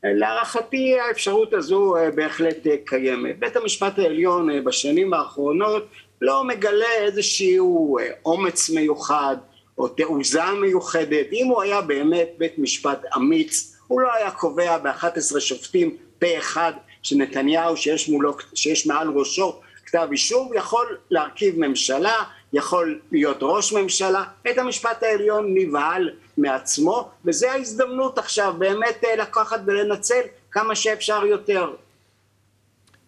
להערכתי 0.04 1.00
האפשרות 1.00 1.54
הזו 1.54 1.96
אה, 1.96 2.10
בהחלט 2.10 2.66
אה, 2.66 2.76
קיימת. 2.84 3.38
בית 3.38 3.56
המשפט 3.56 3.98
העליון 3.98 4.50
אה, 4.50 4.60
בשנים 4.60 5.14
האחרונות 5.14 5.86
לא 6.20 6.44
מגלה 6.44 6.94
איזשהו 6.98 7.98
אומץ 8.24 8.70
מיוחד 8.70 9.36
או 9.78 9.88
תעוזה 9.88 10.44
מיוחדת. 10.60 11.26
אם 11.32 11.46
הוא 11.46 11.62
היה 11.62 11.80
באמת 11.80 12.28
בית 12.38 12.58
משפט 12.58 13.00
אמיץ 13.16 13.71
הוא 13.92 14.00
לא 14.00 14.14
היה 14.14 14.30
קובע 14.30 14.78
ב-11 14.78 15.40
שופטים 15.40 15.96
פה 16.18 16.38
אחד 16.38 16.72
שנתניהו 17.02 17.76
שיש, 17.76 18.08
מולו, 18.08 18.36
שיש 18.54 18.86
מעל 18.86 19.08
ראשו 19.08 19.60
כתב 19.86 20.08
אישום 20.10 20.50
יכול 20.54 20.96
להרכיב 21.10 21.58
ממשלה, 21.58 22.14
יכול 22.52 23.00
להיות 23.12 23.38
ראש 23.40 23.72
ממשלה, 23.72 24.24
בית 24.44 24.58
המשפט 24.58 25.02
העליון 25.02 25.54
נבהל 25.54 26.10
מעצמו 26.38 27.08
וזה 27.24 27.52
ההזדמנות 27.52 28.18
עכשיו 28.18 28.54
באמת 28.58 29.04
אה, 29.04 29.16
לקחת 29.16 29.60
ולנצל 29.66 30.20
כמה 30.50 30.74
שאפשר 30.74 31.26
יותר. 31.26 31.70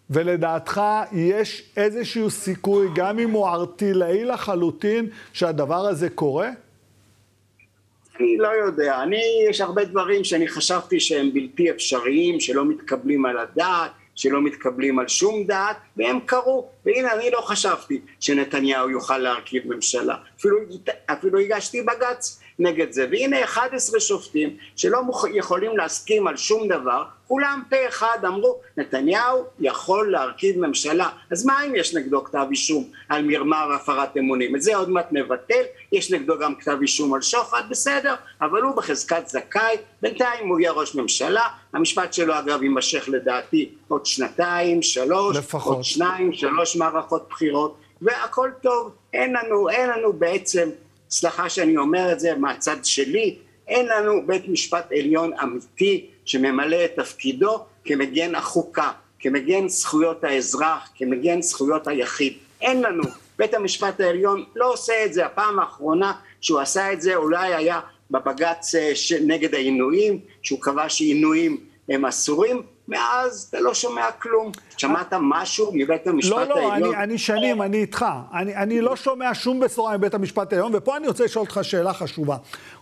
ולדעתך 0.09 0.81
יש 1.11 1.63
איזשהו 1.77 2.29
סיכוי, 2.29 2.87
גם 2.95 3.19
אם 3.19 3.31
הוא 3.31 3.47
ארטילאי 3.47 4.25
לחלוטין, 4.25 5.09
שהדבר 5.33 5.87
הזה 5.87 6.09
קורה? 6.09 6.49
אני 8.19 8.37
לא 8.37 8.47
יודע, 8.47 9.03
אני, 9.03 9.21
יש 9.49 9.61
הרבה 9.61 9.85
דברים 9.85 10.23
שאני 10.23 10.47
חשבתי 10.47 10.99
שהם 10.99 11.33
בלתי 11.33 11.71
אפשריים, 11.71 12.39
שלא 12.39 12.65
מתקבלים 12.65 13.25
על 13.25 13.37
הדעת, 13.37 13.91
שלא 14.15 14.41
מתקבלים 14.41 14.99
על 14.99 15.07
שום 15.07 15.43
דעת, 15.43 15.77
והם 15.97 16.19
קרו. 16.25 16.69
והנה, 16.85 17.13
אני 17.13 17.31
לא 17.31 17.41
חשבתי 17.41 18.01
שנתניהו 18.19 18.89
יוכל 18.89 19.17
להרכיב 19.17 19.63
ממשלה. 19.73 20.15
אפילו, 20.39 20.57
אפילו 21.05 21.39
הגשתי 21.39 21.81
בג"ץ 21.81 22.39
נגד 22.59 22.91
זה. 22.91 23.07
והנה 23.11 23.43
11 23.43 23.99
שופטים 23.99 24.57
שלא 24.75 25.01
יכולים 25.33 25.77
להסכים 25.77 26.27
על 26.27 26.37
שום 26.37 26.67
דבר 26.67 27.03
כולם 27.27 27.61
פה 27.69 27.75
אחד 27.87 28.17
אמרו 28.27 28.59
נתניהו 28.77 29.43
יכול 29.59 30.11
להרכיב 30.11 30.59
ממשלה. 30.59 31.09
אז 31.31 31.45
מה 31.45 31.63
אם 31.63 31.75
יש 31.75 31.95
נגדו 31.95 32.23
כתב 32.23 32.45
אישום 32.51 32.89
על 33.09 33.23
מרמה 33.25 33.67
והפרת 33.69 34.17
אמונים? 34.17 34.55
את 34.55 34.61
זה 34.61 34.75
עוד 34.75 34.89
מעט 34.89 35.07
נבטל 35.11 35.63
יש 35.91 36.11
נגדו 36.11 36.39
גם 36.39 36.55
כתב 36.55 36.77
אישום 36.81 37.13
על 37.13 37.21
שוחד 37.21 37.63
בסדר 37.69 38.15
אבל 38.41 38.61
הוא 38.61 38.75
בחזקת 38.75 39.27
זכאי. 39.27 39.75
בינתיים 40.01 40.47
הוא 40.47 40.59
יהיה 40.59 40.71
ראש 40.71 40.95
ממשלה. 40.95 41.47
המשפט 41.73 42.13
שלו 42.13 42.39
אגב 42.39 42.63
יימשך 42.63 43.09
לדעתי 43.09 43.69
עוד 43.87 44.05
שנתיים 44.05 44.81
שלוש 44.81 45.37
לפחות. 45.37 45.75
עוד 45.75 45.83
שניים 45.83 46.33
שלוש 46.33 46.75
מערכות 46.75 47.27
בחירות 47.29 47.77
והכל 48.01 48.49
טוב. 48.61 48.91
אין 49.13 49.33
לנו 49.33 49.69
אין 49.69 49.89
לנו 49.89 50.13
בעצם 50.13 50.69
סליחה 51.09 51.49
שאני 51.49 51.77
אומר 51.77 52.11
את 52.11 52.19
זה 52.19 52.35
מהצד 52.35 52.77
שלי 52.83 53.37
אין 53.67 53.85
לנו 53.85 54.27
בית 54.27 54.47
משפט 54.47 54.91
עליון 54.91 55.31
אמיתי 55.43 56.05
שממלא 56.25 56.85
את 56.85 56.91
תפקידו 56.95 57.65
כמגן 57.85 58.35
החוקה, 58.35 58.91
כמגן 59.19 59.67
זכויות 59.67 60.23
האזרח, 60.23 60.89
כמגן 60.95 61.41
זכויות 61.41 61.87
היחיד. 61.87 62.33
אין 62.61 62.81
לנו. 62.81 63.03
בית 63.37 63.53
המשפט 63.53 63.99
העליון 63.99 64.43
לא 64.55 64.73
עושה 64.73 65.05
את 65.05 65.13
זה. 65.13 65.25
הפעם 65.25 65.59
האחרונה 65.59 66.13
שהוא 66.41 66.59
עשה 66.59 66.93
את 66.93 67.01
זה 67.01 67.15
אולי 67.15 67.53
היה 67.53 67.79
בבג"ץ 68.11 68.75
אה, 68.75 68.91
נגד 69.27 69.55
העינויים, 69.55 70.19
שהוא 70.41 70.61
קבע 70.61 70.89
שעינויים 70.89 71.57
הם 71.89 72.05
אסורים, 72.05 72.61
מאז 72.87 73.47
אתה 73.49 73.59
לא 73.59 73.73
שומע 73.73 74.11
כלום. 74.11 74.51
שמעת 74.77 75.13
משהו 75.21 75.71
מבית 75.73 76.07
המשפט 76.07 76.31
לא, 76.31 76.43
לא, 76.43 76.55
העליון? 76.55 76.81
לא, 76.81 76.87
לא, 76.87 76.93
אני, 76.93 77.03
אני 77.03 77.17
שנים, 77.17 77.61
אני 77.61 77.77
איתך. 77.77 78.05
אני, 78.33 78.55
אני 78.55 78.81
לא 78.81 78.95
שומע 78.95 79.29
שום 79.33 79.59
בשורה 79.59 79.97
מבית 79.97 80.13
המשפט 80.13 80.53
העליון, 80.53 80.71
ופה 80.75 80.97
אני 80.97 81.07
רוצה 81.07 81.23
לשאול 81.23 81.45
אותך 81.45 81.59
שאלה 81.61 81.93
חשובה. 81.93 82.37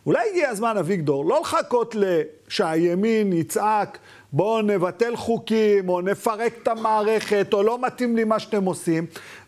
אולי 0.05 0.19
הגיע 0.31 0.49
הזמן, 0.49 0.77
אביגדור, 0.77 1.25
לא 1.25 1.39
לחכות 1.41 1.95
שהימין 2.47 3.33
יצעק, 3.33 3.97
בואו 4.33 4.61
נבטל 4.61 5.15
חוקים, 5.15 5.89
או 5.89 6.01
נפרק 6.01 6.53
את 6.61 6.67
המערכת, 6.67 7.47
או 7.53 7.63
לא 7.63 7.81
מתאים 7.81 8.15
לי 8.15 8.23
מה 8.23 8.39
שאתם 8.39 8.65
עושים, 8.65 9.05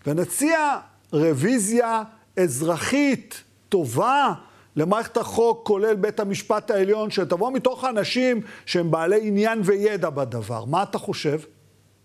ונציע 0.07 0.77
רוויזיה 1.13 2.03
אזרחית 2.37 3.43
טובה. 3.69 4.33
למערכת 4.77 5.17
החוק, 5.17 5.67
כולל 5.67 5.95
בית 5.95 6.19
המשפט 6.19 6.71
העליון, 6.71 7.11
שתבוא 7.11 7.51
מתוך 7.51 7.85
אנשים 7.85 8.41
שהם 8.65 8.91
בעלי 8.91 9.19
עניין 9.27 9.61
וידע 9.63 10.09
בדבר. 10.09 10.65
מה 10.65 10.83
אתה 10.83 10.97
חושב? 10.97 11.39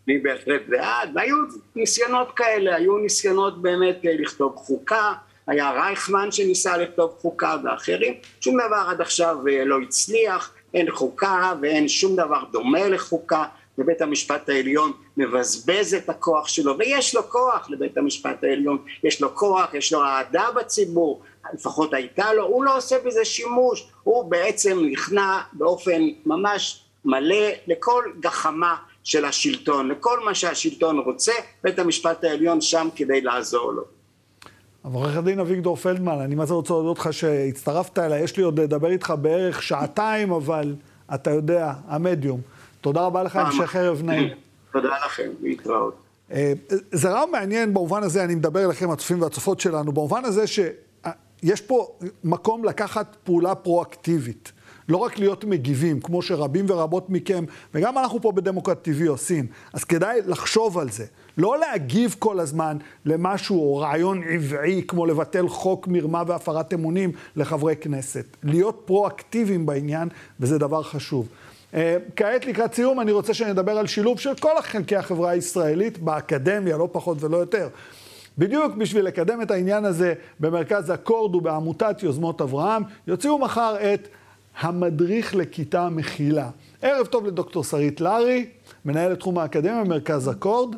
אני 0.09 0.19
בהחלט 0.19 0.63
בעד, 0.69 1.11
והיו 1.15 1.37
ניסיונות 1.77 2.29
כאלה, 2.37 2.77
היו 2.77 2.99
ניסיונות 2.99 3.63
באמת 3.63 3.97
אה, 4.05 4.11
לכתוב 4.19 4.57
חוקה, 4.57 5.13
היה 5.47 5.71
רייכמן 5.71 6.31
שניסה 6.31 6.77
לכתוב 6.77 7.15
חוקה 7.21 7.57
ואחרים, 7.65 8.15
שום 8.41 8.57
דבר 8.67 8.85
עד 8.89 9.01
עכשיו 9.01 9.37
אה, 9.49 9.65
לא 9.65 9.77
הצליח, 9.81 10.55
אין 10.75 10.91
חוקה 10.91 11.55
ואין 11.63 11.89
שום 11.89 12.17
דבר 12.17 12.45
דומה 12.53 12.89
לחוקה, 12.89 13.45
ובית 13.79 14.03
המשפט 14.03 14.49
העליון 14.49 14.93
מבזבז 15.17 15.95
את 15.95 16.09
הכוח 16.09 16.49
שלו, 16.49 16.79
ויש 16.79 17.15
לו 17.15 17.23
כוח 17.29 17.71
לבית 17.71 17.99
המשפט 17.99 18.45
העליון, 18.45 18.79
יש 19.05 19.23
לו 19.23 19.35
כוח, 19.35 19.75
יש 19.75 19.93
לו 19.93 20.03
אהדה 20.03 20.47
בציבור, 20.57 21.23
לפחות 21.55 21.95
הייתה 21.95 22.33
לו, 22.33 22.45
הוא 22.47 22.65
לא 22.65 22.77
עושה 22.77 22.97
בזה 23.07 23.25
שימוש, 23.25 23.89
הוא 24.03 24.31
בעצם 24.31 24.79
נכנע 24.93 25.39
באופן 25.53 26.03
ממש 26.27 26.85
מלא 27.05 27.47
לכל 27.67 28.05
גחמה 28.21 28.77
של 29.05 29.25
השלטון, 29.25 29.89
לכל 29.89 30.25
מה 30.25 30.35
שהשלטון 30.35 30.99
רוצה, 30.99 31.33
בית 31.65 31.79
המשפט 31.79 32.25
העליון 32.25 32.61
שם 32.61 32.89
כדי 32.97 33.21
לעזור 33.21 33.73
לו. 33.73 33.83
אבל 34.85 34.95
עורך 34.95 35.17
הדין 35.17 35.41
אביגדור 35.41 35.77
פלדמן, 35.77 36.21
אני 36.21 36.35
מה 36.35 36.47
זה 36.47 36.55
רוצה 36.55 36.75
להודות 36.75 36.99
לך 36.99 37.13
שהצטרפת 37.13 37.99
אליי, 37.99 38.23
יש 38.23 38.37
לי 38.37 38.43
עוד 38.43 38.61
לדבר 38.61 38.91
איתך 38.91 39.15
בערך 39.21 39.63
שעתיים, 39.63 40.33
אבל 40.33 40.75
אתה 41.15 41.31
יודע, 41.31 41.73
המדיום. 41.87 42.41
תודה 42.81 43.01
רבה 43.01 43.23
לך, 43.23 43.37
המשך 43.37 43.77
ערב 43.77 44.03
נעים. 44.03 44.29
תודה 44.73 44.97
לכם, 45.07 45.31
להתראות. 45.43 45.95
אה, 46.33 46.53
זה 46.93 47.11
רעיון 47.11 47.31
מעניין 47.31 47.75
במובן 47.75 48.03
הזה, 48.03 48.25
אני 48.25 48.35
מדבר 48.35 48.65
אליכם, 48.65 48.91
הצופים 48.91 49.23
והצופות 49.23 49.61
שלנו, 49.61 49.93
במובן 49.93 50.25
הזה 50.25 50.47
שיש 51.41 51.61
פה 51.61 51.89
מקום 52.25 52.65
לקחת 52.65 53.17
פעולה 53.25 53.55
פרואקטיבית. 53.55 54.53
לא 54.89 54.97
רק 54.97 55.19
להיות 55.19 55.45
מגיבים, 55.45 56.01
כמו 56.01 56.23
שרבים 56.23 56.65
ורבות 56.69 57.11
מכם, 57.11 57.45
וגם 57.75 57.99
אנחנו 57.99 58.23
פה 58.23 58.33
בדמוקרט 58.33 58.89
TV 58.89 59.09
עושים. 59.09 59.47
אז 59.73 59.85
כדאי 59.85 60.21
לחשוב 60.27 60.79
על 60.79 60.91
זה. 60.91 61.05
לא 61.39 61.59
להגיב 61.59 62.17
כל 62.19 62.41
הזמן 62.41 62.77
למשהו 63.05 63.61
או 63.61 63.77
רעיון 63.77 64.23
עבעי, 64.23 64.83
כמו 64.89 65.07
לבטל 65.07 65.49
חוק 65.49 65.89
מרמה 65.89 66.23
והפרת 66.27 66.75
אמונים 66.75 67.13
לחברי 67.37 67.77
כנסת. 67.77 68.25
להיות 68.43 68.83
פרואקטיביים 68.85 69.67
בעניין, 69.67 70.09
וזה 70.41 70.59
דבר 70.59 70.83
חשוב. 70.83 71.29
Uh, 71.73 71.75
כעת 72.17 72.47
לקראת 72.47 72.75
סיום 72.75 73.01
אני 73.01 73.13
רוצה 73.13 73.35
שנדבר 73.35 73.79
על 73.79 73.87
שילוב 73.87 74.21
של 74.21 74.35
כל 74.35 74.61
חלקי 74.63 74.97
החברה 74.97 75.31
הישראלית 75.31 75.99
באקדמיה, 75.99 76.77
לא 76.77 76.89
פחות 76.93 77.23
ולא 77.23 77.37
יותר. 77.37 77.69
בדיוק 78.41 78.75
בשביל 78.75 79.05
לקדם 79.05 79.43
את 79.43 79.51
העניין 79.51 79.85
הזה 79.85 80.15
במרכז 80.41 80.91
אקורד 80.91 81.35
ובעמותת 81.35 82.03
יוזמות 82.03 82.41
אברהם, 82.41 82.83
יוציאו 83.07 83.39
מחר 83.39 83.77
את 83.95 84.09
המדריך 84.61 85.35
לכיתה 85.35 85.89
מכילה. 85.89 86.51
ערב 86.83 87.07
טוב 87.07 87.27
לדוקטור 87.27 87.65
שרית 87.65 88.01
לארי, 88.01 88.47
מנהלת 88.85 89.19
תחום 89.19 89.39
האקדמיה 89.39 89.85
במרכז 89.85 90.31
אקורד. 90.31 90.77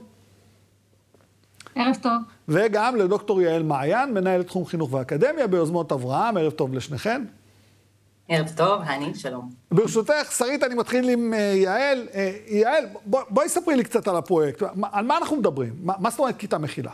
ערב 1.75 1.97
טוב. 2.03 2.13
וגם 2.49 2.97
לדוקטור 2.97 3.43
יעל 3.43 3.63
מעיין, 3.63 4.15
מנהלת 4.15 4.47
תחום 4.47 4.67
חינוך 4.67 4.93
ואקדמיה 4.93 5.47
ביוזמות 5.47 5.93
אברהם. 5.93 6.37
ערב 6.37 6.53
טוב 6.53 6.75
לשניכן. 6.75 7.25
ערב 8.29 8.49
טוב, 8.57 8.81
הני, 8.85 9.15
שלום. 9.15 9.51
ברשותך, 9.71 10.33
שרית, 10.39 10.63
אני 10.63 10.75
מתחיל 10.75 11.09
עם 11.09 11.33
uh, 11.33 11.37
יעל. 11.37 12.09
Uh, 12.13 12.17
יעל, 12.53 12.85
בוא, 13.05 13.21
בואי 13.29 13.49
ספרי 13.49 13.77
לי 13.77 13.85
קצת 13.85 14.09
על 14.09 14.17
הפרויקט. 14.17 14.63
על 14.93 15.07
מה 15.07 15.17
אנחנו 15.17 15.37
מדברים? 15.37 15.73
מה, 15.83 15.95
מה 15.99 16.11
זאת 16.11 16.19
אומרת 16.19 16.37
כיתה 16.37 16.59
מכילה? 16.59 16.93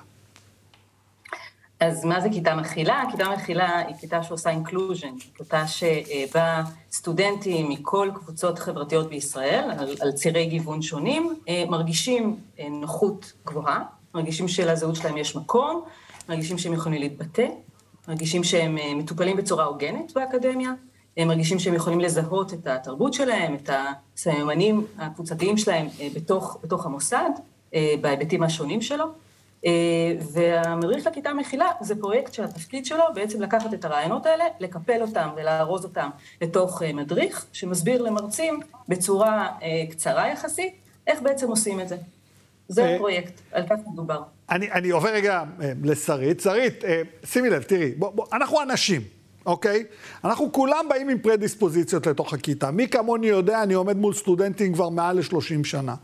אז 1.81 2.05
מה 2.05 2.21
זה 2.21 2.29
כיתה 2.33 2.55
מכילה? 2.55 3.03
כיתה 3.11 3.31
מכילה 3.31 3.79
היא 3.79 3.97
כיתה 4.01 4.23
שעושה 4.23 4.51
אינקלוז'ן, 4.51 5.19
כיתה 5.35 5.65
שבה 5.67 6.63
סטודנטים 6.93 7.69
מכל 7.69 8.11
קבוצות 8.15 8.59
חברתיות 8.59 9.09
בישראל, 9.09 9.71
על, 9.79 9.95
על 10.01 10.13
צירי 10.13 10.47
גיוון 10.47 10.83
שונים, 10.83 11.35
אה, 11.49 11.65
מרגישים 11.69 12.37
אה, 12.59 12.69
נוחות 12.69 13.33
גבוהה, 13.47 13.85
מרגישים 14.15 14.49
שלזהות 14.49 14.97
שלהם 14.97 15.17
יש 15.17 15.37
מקום, 15.37 15.85
מרגישים 16.29 16.59
שהם 16.59 16.73
יכולים 16.73 17.01
להתבטא, 17.01 17.47
מרגישים 18.09 18.45
שהם 18.45 18.79
אה, 18.79 18.95
מטופלים 18.95 19.37
בצורה 19.37 19.65
הוגנת 19.65 20.13
באקדמיה, 20.15 20.73
הם 21.17 21.29
מרגישים 21.29 21.59
שהם 21.59 21.75
יכולים 21.75 22.01
לזהות 22.01 22.55
את 22.55 22.67
התרבות 22.67 23.15
שלהם, 23.15 23.55
את 23.55 23.71
הסממנים 23.73 24.87
הקבוצתיים 24.99 25.59
שלהם 25.59 25.87
בתוך, 26.15 26.59
בתוך 26.63 26.87
המוסד, 26.87 27.31
בהיבטים 28.01 28.43
השונים 28.43 28.81
שלו. 28.81 29.05
אה, 29.67 29.71
והמדריך 30.33 31.07
לכיתה 31.07 31.35
מכילה 31.35 31.67
זה 31.81 31.95
פרויקט 32.01 32.33
שהתפקיד 32.33 32.87
שלו 32.87 33.05
בעצם 33.15 33.43
לקחת 33.43 33.75
את 33.75 33.85
הרעיונות 33.85 34.27
האלה, 34.27 34.45
לקפל 34.61 35.03
אותם 35.03 35.29
ולארוז 35.37 35.85
אותם 35.85 36.09
לתוך 36.41 36.83
אה, 36.83 36.93
מדריך, 36.93 37.47
שמסביר 37.53 38.03
למרצים 38.03 38.61
בצורה 38.89 39.49
אה, 39.63 39.85
קצרה 39.91 40.29
יחסית, 40.29 40.73
איך 41.07 41.23
בעצם 41.23 41.49
עושים 41.49 41.81
את 41.81 41.89
זה. 41.89 41.97
זה 42.69 42.95
הפרויקט, 42.95 43.33
על 43.53 43.67
כך 43.67 43.77
מדובר. 43.93 44.23
אני, 44.51 44.71
אני 44.71 44.91
עובר 44.91 45.09
רגע 45.09 45.43
לשרית. 45.83 46.41
שרית, 46.41 46.85
שימי 47.25 47.51
לב, 47.51 47.63
תראי, 47.63 47.91
בוא, 47.91 48.11
בוא, 48.11 48.27
אנחנו 48.33 48.63
אנשים. 48.63 49.03
אוקיי? 49.47 49.85
אנחנו 50.25 50.53
כולם 50.53 50.87
באים 50.89 51.09
עם 51.09 51.19
פרדיספוזיציות 51.19 52.07
לתוך 52.07 52.35
הכיתה. 52.35 52.71
מי 52.71 52.89
כמוני 52.89 53.27
יודע, 53.27 53.63
אני 53.63 53.75
עומד 53.75 53.97
מול 53.97 54.15
סטודנטים 54.15 54.73
כבר 54.73 54.89
מעל 54.89 55.17
ל-30 55.17 55.65
שנה. 55.65 55.95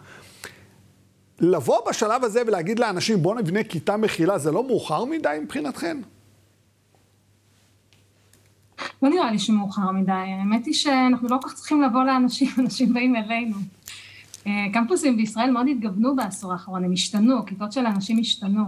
לבוא 1.40 1.88
בשלב 1.88 2.24
הזה 2.24 2.42
ולהגיד 2.46 2.78
לאנשים, 2.78 3.22
בואו 3.22 3.38
נבנה 3.38 3.64
כיתה 3.64 3.96
מכילה, 3.96 4.38
זה 4.38 4.52
לא 4.52 4.66
מאוחר 4.66 5.04
מדי 5.04 5.38
מבחינתכן? 5.42 5.96
לא 9.02 9.08
נראה 9.08 9.30
לי 9.30 9.38
שמאוחר 9.38 9.90
מדי. 9.90 10.12
האמת 10.12 10.66
היא 10.66 10.74
שאנחנו 10.74 11.28
לא 11.28 11.38
כל 11.42 11.48
כך 11.48 11.54
צריכים 11.54 11.82
לבוא 11.82 12.04
לאנשים, 12.04 12.48
אנשים 12.58 12.94
באים 12.94 13.16
אלינו. 13.16 13.56
אה, 14.46 14.66
קמפוסים 14.72 15.16
בישראל 15.16 15.50
מאוד 15.50 15.66
התגוונו 15.68 16.16
בעשור 16.16 16.52
האחרון, 16.52 16.84
הם 16.84 16.92
השתנו, 16.92 17.46
כיתות 17.46 17.72
של 17.72 17.86
אנשים 17.86 18.18
השתנו. 18.20 18.64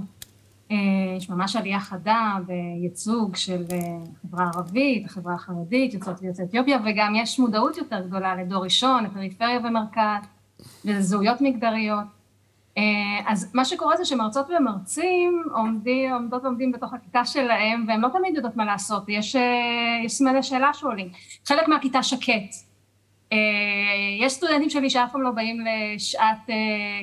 אה, 0.70 0.76
יש 1.16 1.30
ממש 1.30 1.56
עלייה 1.56 1.80
חדה 1.80 2.36
בייצוג 2.46 3.36
של 3.36 3.64
אה, 3.72 3.78
החברה 4.16 4.44
הערבית, 4.44 5.06
החברה 5.06 5.34
החרדית, 5.34 5.94
יוצאות 5.94 6.16
ויוצאי 6.22 6.44
אתיופיה, 6.44 6.78
וגם 6.84 7.14
יש 7.14 7.38
מודעות 7.38 7.76
יותר 7.76 8.00
גדולה 8.06 8.36
לדור 8.36 8.64
ראשון, 8.64 9.04
לפריפריה 9.04 9.60
ומרכז, 9.64 10.22
לזהויות 10.84 11.40
מגדריות. 11.40 12.15
אה, 12.78 12.82
אז 13.26 13.50
מה 13.54 13.64
שקורה 13.64 13.96
זה 13.96 14.04
שמרצות 14.04 14.46
ומרצים 14.50 15.42
עומדים, 15.54 16.12
עומדות 16.12 16.44
ועומדים 16.44 16.72
בתוך 16.72 16.94
הכיתה 16.94 17.24
שלהם 17.24 17.84
והם 17.88 18.00
לא 18.00 18.08
תמיד 18.08 18.36
יודעות 18.36 18.56
מה 18.56 18.64
לעשות, 18.64 19.04
יש, 19.08 19.36
אה, 19.36 19.42
יש 20.04 20.12
סימני 20.12 20.42
שאלה 20.42 20.74
שעולים. 20.74 21.08
חלק 21.46 21.68
מהכיתה 21.68 22.02
שקט. 22.02 22.54
אה, 23.32 23.38
יש 24.20 24.32
סטודנטים 24.32 24.70
שלי 24.70 24.90
שאף 24.90 25.12
פעם 25.12 25.22
לא 25.22 25.30
באים 25.30 25.56
לשעת 25.66 26.50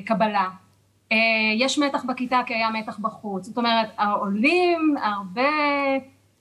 קבלה. 0.06 0.50
יש 1.58 1.80
מתח 1.80 2.04
בכיתה 2.04 2.42
כי 2.46 2.54
היה 2.54 2.70
מתח 2.70 3.00
בחוץ. 3.00 3.46
זאת 3.46 3.58
אומרת, 3.58 3.90
עולים 4.20 4.96
הרבה 5.04 5.50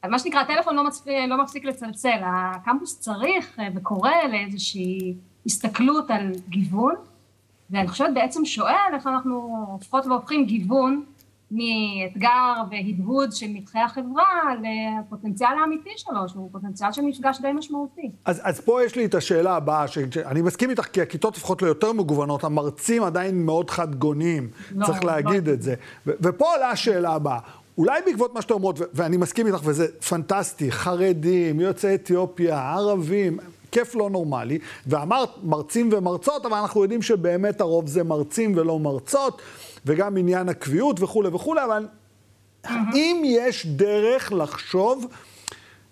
מה 0.09 0.19
שנקרא, 0.19 0.41
הטלפון 0.41 0.77
לא, 0.77 0.87
מצפ... 0.87 1.07
לא 1.29 1.43
מפסיק 1.43 1.65
לצלצל, 1.65 2.19
הקמפוס 2.25 3.01
צריך 3.01 3.61
וקורא 3.75 4.11
לאיזושהי 4.31 5.15
הסתכלות 5.47 6.11
על 6.11 6.33
גיוון, 6.49 6.95
ואני 7.73 7.89
חושבת 7.89 8.15
בעצם 8.15 8.45
שואל 8.45 8.95
איך 8.95 9.07
אנחנו 9.07 9.67
הופכות 9.69 10.07
והופכים 10.07 10.45
גיוון 10.45 11.03
מאתגר 11.51 12.55
והדהוד 12.71 13.33
של 13.33 13.47
מתחי 13.49 13.79
החברה 13.79 14.25
לפוטנציאל 14.63 15.51
האמיתי 15.61 15.91
שלו, 15.97 16.29
שהוא 16.29 16.49
פוטנציאל 16.53 16.93
של 16.93 17.03
מפגש 17.03 17.41
די 17.41 17.53
משמעותי. 17.53 18.11
אז, 18.25 18.41
אז 18.45 18.61
פה 18.61 18.85
יש 18.85 18.97
לי 18.97 19.05
את 19.05 19.15
השאלה 19.15 19.57
הבאה, 19.57 19.89
שאני 19.89 20.43
מסכים 20.43 20.71
איתך, 20.71 20.87
כי 20.87 21.03
הכיתות 21.03 21.35
הופכות 21.35 21.63
ליותר 21.63 21.93
מגוונות, 21.93 22.45
המרצים 22.45 23.03
עדיין 23.03 23.47
מאוד 23.47 23.71
חד 23.71 23.95
גוניים, 23.95 24.49
לא, 24.75 24.87
צריך 24.87 25.05
להגיד 25.05 25.49
לא. 25.49 25.55
את 25.55 25.63
זה. 25.63 25.75
ו- 26.07 26.13
ופה 26.21 26.45
עולה 26.55 26.71
השאלה 26.71 27.13
הבאה. 27.13 27.39
אולי 27.79 28.01
בעקבות 28.07 28.35
מה 28.35 28.43
שאתה 28.43 28.55
אומרות, 28.55 28.79
ואני 28.95 29.17
מסכים 29.17 29.47
איתך, 29.47 29.61
וזה 29.65 29.87
פנטסטי, 30.09 30.73
חרדים, 30.73 31.61
יוצאי 31.61 31.95
אתיופיה, 31.95 32.73
ערבים, 32.73 33.39
כיף 33.73 33.95
לא 33.95 34.11
נורמלי, 34.11 34.59
ואמרת 34.87 35.31
מרצים 35.43 35.89
ומרצות, 35.93 36.47
אבל 36.47 36.57
אנחנו 36.57 36.83
יודעים 36.83 37.03
שבאמת 37.03 37.61
הרוב 37.61 37.87
זה 37.87 38.05
מרצים 38.05 38.53
ולא 38.57 38.79
מרצות. 38.79 39.43
וגם 39.87 40.17
עניין 40.17 40.49
הקביעות 40.49 41.03
וכולי 41.03 41.29
וכולי, 41.29 41.65
אבל 41.65 41.89
האם 42.65 43.23
יש 43.25 43.67
דרך 43.67 44.33
לחשוב 44.33 45.07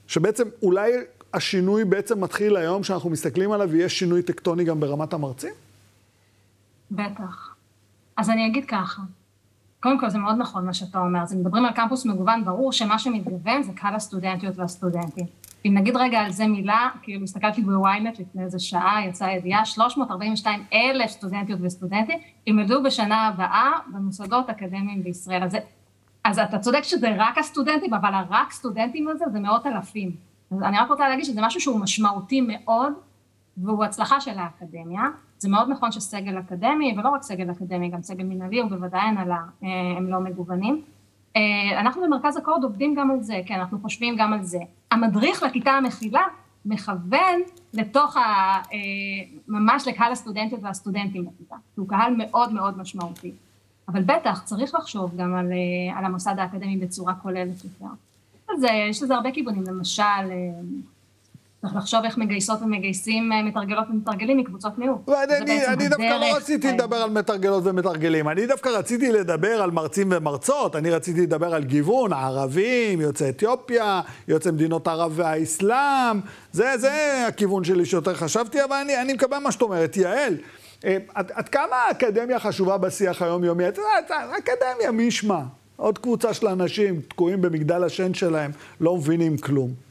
שבעצם 0.06 0.48
אולי 0.62 0.92
השינוי 1.34 1.84
בעצם 1.84 2.20
מתחיל 2.24 2.56
היום, 2.56 2.84
שאנחנו 2.84 3.10
מסתכלים 3.10 3.52
עליו, 3.52 3.70
ויש 3.70 3.98
שינוי 3.98 4.22
טקטוני 4.22 4.64
גם 4.64 4.80
ברמת 4.80 5.12
המרצים? 5.12 5.54
בטח. 6.90 7.54
אז 8.16 8.30
אני 8.30 8.46
אגיד 8.46 8.64
ככה, 8.64 9.02
קודם 9.80 10.00
כל 10.00 10.10
זה 10.10 10.18
מאוד 10.18 10.36
נכון 10.38 10.66
מה 10.66 10.74
שאתה 10.74 10.98
אומר, 10.98 11.22
אז 11.22 11.34
מדברים 11.34 11.64
על 11.64 11.72
קמפוס 11.72 12.06
מגוון, 12.06 12.44
ברור 12.44 12.72
שמה 12.72 12.98
שמתגוון 12.98 13.62
זה 13.62 13.72
קהל 13.76 13.94
הסטודנטיות 13.94 14.58
והסטודנטים. 14.58 15.26
אם 15.66 15.74
נגיד 15.74 15.96
רגע 15.96 16.20
על 16.20 16.30
זה 16.30 16.46
מילה, 16.46 16.88
כאילו 17.02 17.24
הסתכלתי 17.24 17.62
בוויינט 17.62 18.18
לפני 18.18 18.42
איזה 18.42 18.58
שעה, 18.58 19.06
יצאה 19.06 19.32
ידיעה, 19.32 19.64
342 19.64 20.64
אלף 20.72 21.10
סטודנטיות 21.10 21.60
וסטודנטים 21.62 22.18
ילמדו 22.46 22.82
בשנה 22.82 23.28
הבאה 23.28 23.72
במוסדות 23.92 24.50
אקדמיים 24.50 25.02
בישראל. 25.02 25.42
אז, 25.42 25.56
אז 26.24 26.38
אתה 26.38 26.58
צודק 26.58 26.82
שזה 26.82 27.14
רק 27.18 27.38
הסטודנטים, 27.38 27.94
אבל 27.94 28.14
הרק 28.14 28.50
סטודנטים 28.50 29.08
הזה 29.08 29.24
זה 29.32 29.40
מאות 29.40 29.66
אלפים. 29.66 30.10
אז 30.50 30.62
אני 30.62 30.78
רק 30.78 30.88
רוצה 30.88 31.08
להגיד 31.08 31.24
שזה 31.24 31.40
משהו 31.42 31.60
שהוא 31.60 31.80
משמעותי 31.80 32.40
מאוד, 32.40 32.92
והוא 33.56 33.84
הצלחה 33.84 34.20
של 34.20 34.38
האקדמיה. 34.38 35.02
זה 35.38 35.48
מאוד 35.48 35.68
נכון 35.68 35.92
שסגל 35.92 36.38
אקדמי, 36.38 36.94
ולא 36.98 37.08
רק 37.08 37.22
סגל 37.22 37.50
אקדמי, 37.50 37.88
גם 37.88 38.02
סגל 38.02 38.24
מנהלי, 38.24 38.62
ובוודאי 38.62 39.00
הנהלה, 39.00 39.40
אה, 39.62 39.68
הם 39.96 40.08
לא 40.08 40.20
מגוונים. 40.20 40.82
אה, 41.36 41.80
אנחנו 41.80 42.02
במרכז 42.02 42.36
הקורד 42.36 42.64
עובדים 42.64 42.94
גם 42.94 43.10
על 43.10 43.22
זה, 43.22 43.40
כן, 43.46 43.54
אנחנו 43.54 43.78
חושבים 43.78 44.16
גם 44.16 44.32
על 44.32 44.42
זה. 44.42 44.58
המדריך 44.90 45.42
לכיתה 45.42 45.70
המכילה 45.70 46.22
מכוון 46.64 47.40
לתוך 47.72 48.16
ה... 48.16 48.20
אה, 48.72 48.78
ממש 49.48 49.88
לקהל 49.88 50.12
הסטודנטיות 50.12 50.62
והסטודנטים 50.62 51.24
בכיתה, 51.24 51.56
הוא 51.76 51.88
קהל 51.88 52.14
מאוד 52.18 52.52
מאוד 52.52 52.78
משמעותי. 52.78 53.32
אבל 53.88 54.02
בטח, 54.02 54.42
צריך 54.44 54.74
לחשוב 54.74 55.16
גם 55.16 55.34
על, 55.34 55.52
אה, 55.52 55.98
על 55.98 56.04
המוסד 56.04 56.34
האקדמי 56.38 56.76
בצורה 56.76 57.14
כוללת 57.14 57.64
יותר. 57.64 57.92
אז 58.48 58.64
יש 58.90 59.02
לזה 59.02 59.14
הרבה 59.14 59.32
כיוונים, 59.32 59.62
למשל, 59.62 60.02
צריך 61.62 61.76
לחשוב 61.76 62.04
איך 62.04 62.18
מגייסות 62.18 62.62
ומגייסים 62.62 63.32
אה, 63.32 63.42
מתרגלות 63.42 63.84
ומתרגלים 63.90 64.38
מקבוצות 64.38 64.78
מיעוט. 64.78 65.08
אני, 65.08 65.66
אני 65.66 65.88
דווקא 65.88 66.18
לא 66.20 66.36
רציתי 66.36 66.68
אה, 66.68 66.72
לדבר 66.72 66.96
על 66.96 67.10
מתרגלות 67.10 67.62
ומתרגלים, 67.66 68.28
אני 68.28 68.46
דווקא 68.46 68.68
רציתי 68.68 69.12
לדבר 69.12 69.62
על 69.62 69.70
מרצים 69.70 70.08
ומרצות, 70.10 70.76
אני 70.76 70.90
רציתי 70.90 71.20
לדבר 71.20 71.54
על 71.54 71.64
גיוון, 71.64 72.12
ערבים, 72.12 73.00
יוצאי 73.00 73.28
אתיופיה, 73.28 74.00
יוצאי 74.28 74.52
מדינות 74.52 74.88
ערב 74.88 75.12
והאסלאם, 75.14 76.20
זה, 76.52 76.76
זה 76.76 77.24
הכיוון 77.28 77.64
שלי 77.64 77.86
שיותר 77.86 78.14
חשבתי, 78.14 78.64
אבל 78.64 78.76
אני, 78.76 79.00
אני 79.02 79.12
מקבל 79.12 79.38
מה 79.38 79.52
שאת 79.52 79.62
אומרת. 79.62 79.96
יעל, 79.96 80.36
אה, 80.84 80.96
עד, 81.14 81.32
עד 81.34 81.48
כמה 81.48 81.76
האקדמיה 81.88 82.38
חשובה 82.38 82.78
בשיח 82.78 83.22
היומיומי? 83.22 83.68
את 83.68 83.78
יודעת, 83.78 84.10
האקדמיה, 84.10 84.90
מי 84.92 85.02
ישמע? 85.02 85.40
עוד 85.76 85.98
קבוצה 85.98 86.34
של 86.34 86.46
אנשים 86.46 87.00
תקועים 87.00 87.40
במגדל 87.40 87.84
השן 87.84 88.14
שלהם, 88.14 88.50
לא 88.80 88.96
מבינים 88.96 89.38
כלום. 89.38 89.89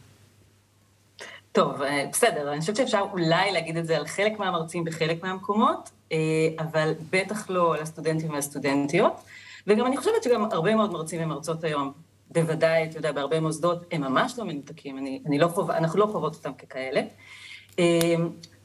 טוב, 1.51 1.81
אה, 1.81 2.05
בסדר, 2.11 2.51
אני 2.51 2.59
חושבת 2.59 2.75
שאפשר 2.77 3.05
אולי 3.11 3.51
להגיד 3.51 3.77
את 3.77 3.85
זה 3.85 3.97
על 3.97 4.07
חלק 4.07 4.39
מהמרצים 4.39 4.83
בחלק 4.83 5.23
מהמקומות, 5.23 5.89
אה, 6.11 6.17
אבל 6.59 6.93
בטח 7.09 7.49
לא 7.49 7.75
על 7.75 7.81
הסטודנטים 7.81 8.33
והסטודנטיות. 8.33 9.13
וגם 9.67 9.85
אני 9.85 9.97
חושבת 9.97 10.23
שגם 10.23 10.43
הרבה 10.51 10.75
מאוד 10.75 10.91
מרצים 10.91 11.23
ומרצות 11.23 11.63
היום, 11.63 11.91
בוודאי, 12.31 12.83
אתה 12.83 12.97
יודע, 12.97 13.11
בהרבה 13.11 13.39
מוסדות, 13.39 13.85
הם 13.91 14.01
ממש 14.01 14.39
לא 14.39 14.45
מנותקים, 14.45 14.97
אני, 14.97 15.21
אני 15.25 15.39
לא 15.39 15.47
חוב, 15.47 15.71
אנחנו 15.71 15.99
לא 15.99 16.05
חוות 16.05 16.35
אותם 16.35 16.53
ככאלה. 16.53 17.01
אה, 17.79 18.15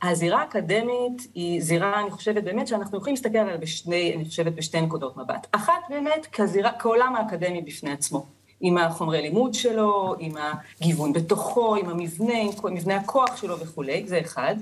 הזירה 0.03 0.41
האקדמית 0.41 1.29
היא 1.35 1.61
זירה, 1.61 2.01
אני 2.01 2.11
חושבת 2.11 2.45
באמת 2.45 2.69
שאנחנו 2.69 2.99
יכולים 2.99 3.15
להסתכל 3.15 3.39
עליה 3.39 3.57
בשני, 3.57 4.15
אני 4.17 4.25
חושבת 4.25 4.53
בשתי 4.53 4.81
נקודות 4.81 5.17
מבט. 5.17 5.47
אחת 5.53 5.83
באמת 5.89 6.27
כזירה, 6.33 6.71
כעולם 6.79 7.17
האקדמי 7.17 7.63
בפני 7.63 7.93
עצמו. 7.93 8.27
עם 8.67 8.79
החומרי 8.79 9.23
לימוד 9.23 9.55
שלו, 9.55 10.15
עם 10.19 10.35
הגיוון 10.81 11.13
בתוכו, 11.13 11.77
עם 11.77 11.89
המבנה, 11.89 12.39
עם 12.39 12.75
מבנה 12.75 12.97
הכוח 12.97 13.37
שלו 13.37 13.59
וכולי, 13.59 14.05
זה 14.07 14.21
אחד. 14.21 14.55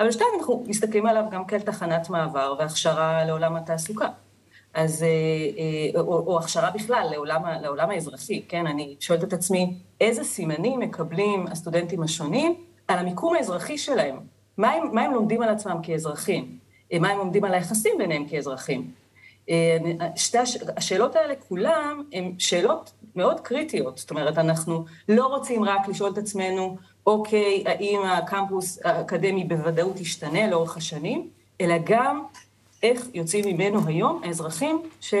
אבל 0.00 0.12
שתיים, 0.12 0.30
אנחנו 0.38 0.64
מסתכלים 0.66 1.06
עליו 1.06 1.24
גם 1.30 1.44
כאל 1.44 1.60
תחנת 1.60 2.10
מעבר 2.10 2.54
והכשרה 2.58 3.24
לעולם 3.24 3.56
התעסוקה. 3.56 4.08
אז, 4.74 5.02
אה, 5.02 5.08
אה, 5.08 6.00
או, 6.00 6.26
או 6.26 6.38
הכשרה 6.38 6.70
בכלל 6.70 7.08
לעולם, 7.10 7.42
לעולם 7.62 7.90
האזרחי, 7.90 8.42
כן? 8.48 8.66
אני 8.66 8.96
שואלת 9.00 9.24
את 9.24 9.32
עצמי, 9.32 9.74
איזה 10.00 10.24
סימנים 10.24 10.80
מקבלים 10.80 11.46
הסטודנטים 11.46 12.02
השונים 12.02 12.54
על 12.88 12.98
המיקום 12.98 13.34
האזרחי 13.34 13.78
שלהם? 13.78 14.16
מה 14.56 14.72
הם, 14.72 14.94
מה 14.94 15.02
הם 15.02 15.12
לומדים 15.12 15.42
על 15.42 15.48
עצמם 15.48 15.76
כאזרחים? 15.82 16.58
מה 17.00 17.08
הם 17.08 17.18
לומדים 17.18 17.44
על 17.44 17.54
היחסים 17.54 17.98
ביניהם 17.98 18.28
כאזרחים? 18.28 18.90
אה, 19.50 19.76
שתי 20.16 20.38
הש... 20.38 20.56
השאלות 20.76 21.16
האלה 21.16 21.34
כולם 21.48 22.02
הן 22.12 22.32
שאלות 22.38 22.92
מאוד 23.16 23.40
קריטיות, 23.40 23.98
זאת 23.98 24.10
אומרת, 24.10 24.38
אנחנו 24.38 24.84
לא 25.08 25.26
רוצים 25.26 25.64
רק 25.64 25.88
לשאול 25.88 26.10
את 26.10 26.18
עצמנו, 26.18 26.76
אוקיי, 27.06 27.64
האם 27.66 28.00
הקמפוס 28.04 28.78
האקדמי 28.84 29.44
בוודאות 29.44 30.00
ישתנה 30.00 30.50
לאורך 30.50 30.76
השנים, 30.76 31.28
אלא 31.60 31.74
גם 31.84 32.22
איך 32.82 33.06
יוצאים 33.14 33.44
ממנו 33.46 33.80
היום 33.86 34.20
האזרחים 34.24 34.82
ש... 35.00 35.14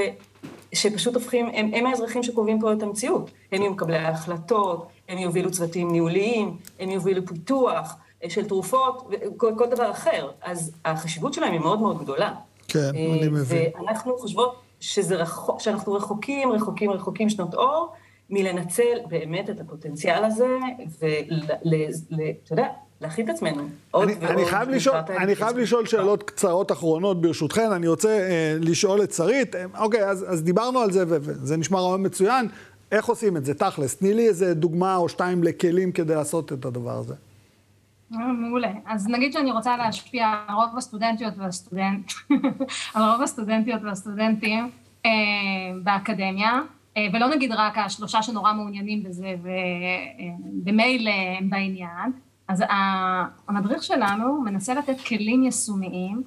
שפשוט 0.72 1.14
הופכים, 1.14 1.46
הם, 1.52 1.70
הם 1.74 1.86
האזרחים 1.86 2.22
שקובעים 2.22 2.60
פה 2.60 2.72
את 2.72 2.82
המציאות. 2.82 3.30
הם 3.52 3.62
יהיו 3.62 3.70
מקבלי 3.70 3.96
ההחלטות, 3.96 4.86
הם 5.08 5.18
יובילו 5.18 5.50
צוותים 5.50 5.90
ניהוליים, 5.90 6.56
הם 6.80 6.90
יובילו 6.90 7.26
פיתוח 7.26 7.96
אה, 8.24 8.30
של 8.30 8.48
תרופות 8.48 9.10
וכל 9.10 9.66
דבר 9.70 9.90
אחר. 9.90 10.30
אז 10.42 10.72
החשיבות 10.84 11.34
שלהם 11.34 11.52
היא 11.52 11.60
מאוד 11.60 11.80
מאוד 11.80 12.02
גדולה. 12.02 12.34
כן, 12.68 12.78
אה, 12.78 12.90
אני 12.90 13.28
מבין. 13.28 13.70
ואנחנו 13.78 14.18
חושבות 14.18 14.56
שזה 14.80 15.16
רחוק, 15.16 15.60
שאנחנו 15.60 15.92
רחוקים, 15.92 16.52
רחוקים, 16.52 16.90
רחוקים 16.90 17.28
שנות 17.28 17.54
אור, 17.54 17.92
מלנצל 18.30 18.98
באמת 19.08 19.50
את 19.50 19.60
הפוטנציאל 19.60 20.24
הזה, 20.24 20.58
ואתה 21.00 22.52
יודע, 22.52 22.68
להכין 23.00 23.24
את 23.24 23.34
עצמנו 23.34 23.62
עוד 23.90 24.08
אני, 24.08 24.14
ועוד. 24.20 24.30
אני 24.30 24.44
חייב, 24.44 24.68
לשאול, 24.68 24.96
אני 25.18 25.36
חייב 25.36 25.58
לשאול 25.58 25.86
שאלות 25.86 26.22
קצרות 26.22 26.72
אחרונות 26.72 27.20
ברשותכן. 27.20 27.72
אני 27.72 27.88
רוצה 27.88 28.08
אה, 28.08 28.56
לשאול 28.60 29.02
את 29.02 29.12
שרית, 29.12 29.54
אה, 29.54 29.64
אוקיי, 29.78 30.04
אז, 30.04 30.24
אז 30.28 30.42
דיברנו 30.42 30.78
על 30.80 30.92
זה, 30.92 31.04
וזה 31.08 31.56
נשמע 31.56 31.80
רעיון 31.80 32.06
מצוין. 32.06 32.48
איך 32.92 33.06
עושים 33.06 33.36
את 33.36 33.44
זה, 33.44 33.54
תכלס? 33.54 33.96
תני 33.96 34.14
לי 34.14 34.28
איזה 34.28 34.54
דוגמה 34.54 34.96
או 34.96 35.08
שתיים 35.08 35.44
לכלים 35.44 35.92
כדי 35.92 36.14
לעשות 36.14 36.52
את 36.52 36.64
הדבר 36.64 36.98
הזה. 36.98 37.14
אה, 38.14 38.32
מעולה. 38.32 38.72
אז 38.86 39.08
נגיד 39.08 39.32
שאני 39.32 39.50
רוצה 39.50 39.76
להשפיע 39.76 40.34
על 40.48 40.54
רוב 40.54 40.76
הסטודנטיות 40.76 41.34
והסטודנט, 41.36 42.12
על 42.94 43.02
רוב 43.02 43.22
הסטודנטיות 43.22 43.82
והסטודנטים 43.82 44.70
אה, 45.06 45.10
באקדמיה, 45.82 46.60
אה, 46.96 47.06
ולא 47.12 47.28
נגיד 47.28 47.52
רק 47.52 47.78
השלושה 47.78 48.22
שנורא 48.22 48.52
מעוניינים 48.52 49.02
בזה 49.02 49.34
ובמילא 49.42 51.10
אה, 51.10 51.38
הם 51.38 51.50
בעניין, 51.50 52.12
אז 52.48 52.64
המדריך 53.48 53.82
שלנו 53.82 54.40
מנסה 54.40 54.74
לתת 54.74 55.00
כלים 55.00 55.42
יישומיים 55.42 56.22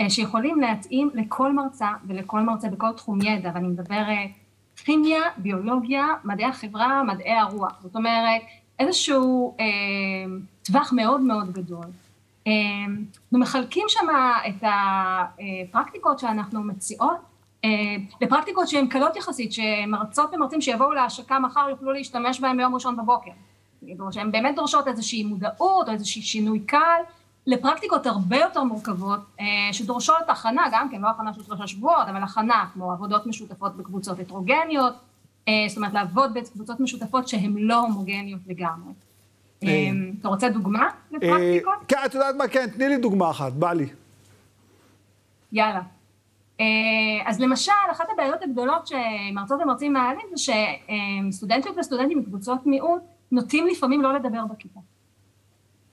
אה, 0.00 0.10
שיכולים 0.10 0.60
להתאים 0.60 1.10
לכל 1.14 1.52
מרצה 1.52 1.88
ולכל 2.06 2.40
מרצה 2.40 2.68
בכל 2.68 2.92
תחום 2.96 3.18
ידע, 3.22 3.50
ואני 3.54 3.68
מדברת 3.68 4.30
כימיה, 4.76 5.20
ביולוגיה, 5.36 6.06
מדעי 6.24 6.46
החברה, 6.46 7.02
מדעי 7.02 7.32
הרוח. 7.32 7.80
זאת 7.82 7.96
אומרת, 7.96 8.42
איזשהו 8.78 9.56
אה, 9.60 9.64
טווח 10.62 10.92
מאוד 10.92 11.20
מאוד 11.20 11.52
גדול. 11.52 11.86
אה, 12.46 12.52
אנחנו 12.86 13.38
מחלקים 13.38 13.84
שם 13.88 14.06
את 14.48 14.62
הפרקטיקות 14.62 16.18
שאנחנו 16.18 16.62
מציעות 16.62 17.16
אה, 17.64 17.70
לפרקטיקות 18.20 18.68
שהן 18.68 18.86
קלות 18.86 19.16
יחסית, 19.16 19.52
שמרצות 19.52 20.34
ומרצים 20.34 20.60
שיבואו 20.60 20.92
להשקה 20.92 21.38
מחר 21.38 21.66
יוכלו 21.70 21.92
להשתמש 21.92 22.40
בהן 22.40 22.56
ביום 22.56 22.74
ראשון 22.74 22.96
בבוקר. 22.96 23.30
שהן 24.10 24.32
באמת 24.32 24.54
דורשות 24.56 24.88
איזושהי 24.88 25.24
מודעות 25.24 25.88
או 25.88 25.92
איזושהי 25.92 26.22
שינוי 26.22 26.60
קל, 26.60 27.00
לפרקטיקות 27.46 28.06
הרבה 28.06 28.36
יותר 28.36 28.62
מורכבות 28.62 29.20
אה, 29.40 29.44
שדורשות 29.72 30.28
הכנה, 30.28 30.62
גם 30.72 30.88
כן, 30.90 31.00
לא 31.00 31.08
הכנה 31.08 31.34
של 31.34 31.42
שלושה 31.42 31.66
שבועות, 31.66 32.08
אבל 32.08 32.22
הכנה 32.22 32.66
כמו 32.74 32.92
עבודות 32.92 33.26
משותפות 33.26 33.76
בקבוצות 33.76 34.18
הטרוגניות, 34.18 34.94
זאת 35.68 35.76
אומרת, 35.76 35.92
לעבוד 35.92 36.34
בקבוצות 36.34 36.80
משותפות 36.80 37.28
שהן 37.28 37.54
לא 37.58 37.80
הומוגניות 37.80 38.40
לגמרי. 38.46 38.92
אתה 40.20 40.28
רוצה 40.28 40.48
דוגמה 40.48 40.88
לפרקטיקות? 41.10 41.74
כן, 41.88 41.96
את 42.06 42.14
יודעת 42.14 42.34
מה? 42.34 42.48
כן, 42.48 42.66
תני 42.66 42.88
לי 42.88 42.96
דוגמה 42.96 43.30
אחת, 43.30 43.52
בא 43.52 43.72
לי. 43.72 43.86
יאללה. 45.52 45.80
אז 47.24 47.40
למשל, 47.40 47.72
אחת 47.92 48.04
הבעיות 48.12 48.42
הגדולות 48.42 48.86
שמרצות 48.86 49.60
ומרצים 49.62 49.92
מעלים 49.92 50.26
זה 50.34 50.52
שסטודנטיות 51.32 51.78
וסטודנטים 51.78 52.18
מקבוצות 52.18 52.66
מיעוט 52.66 53.02
נוטים 53.32 53.66
לפעמים 53.66 54.02
לא 54.02 54.14
לדבר 54.14 54.44
בכיתה. 54.44 54.80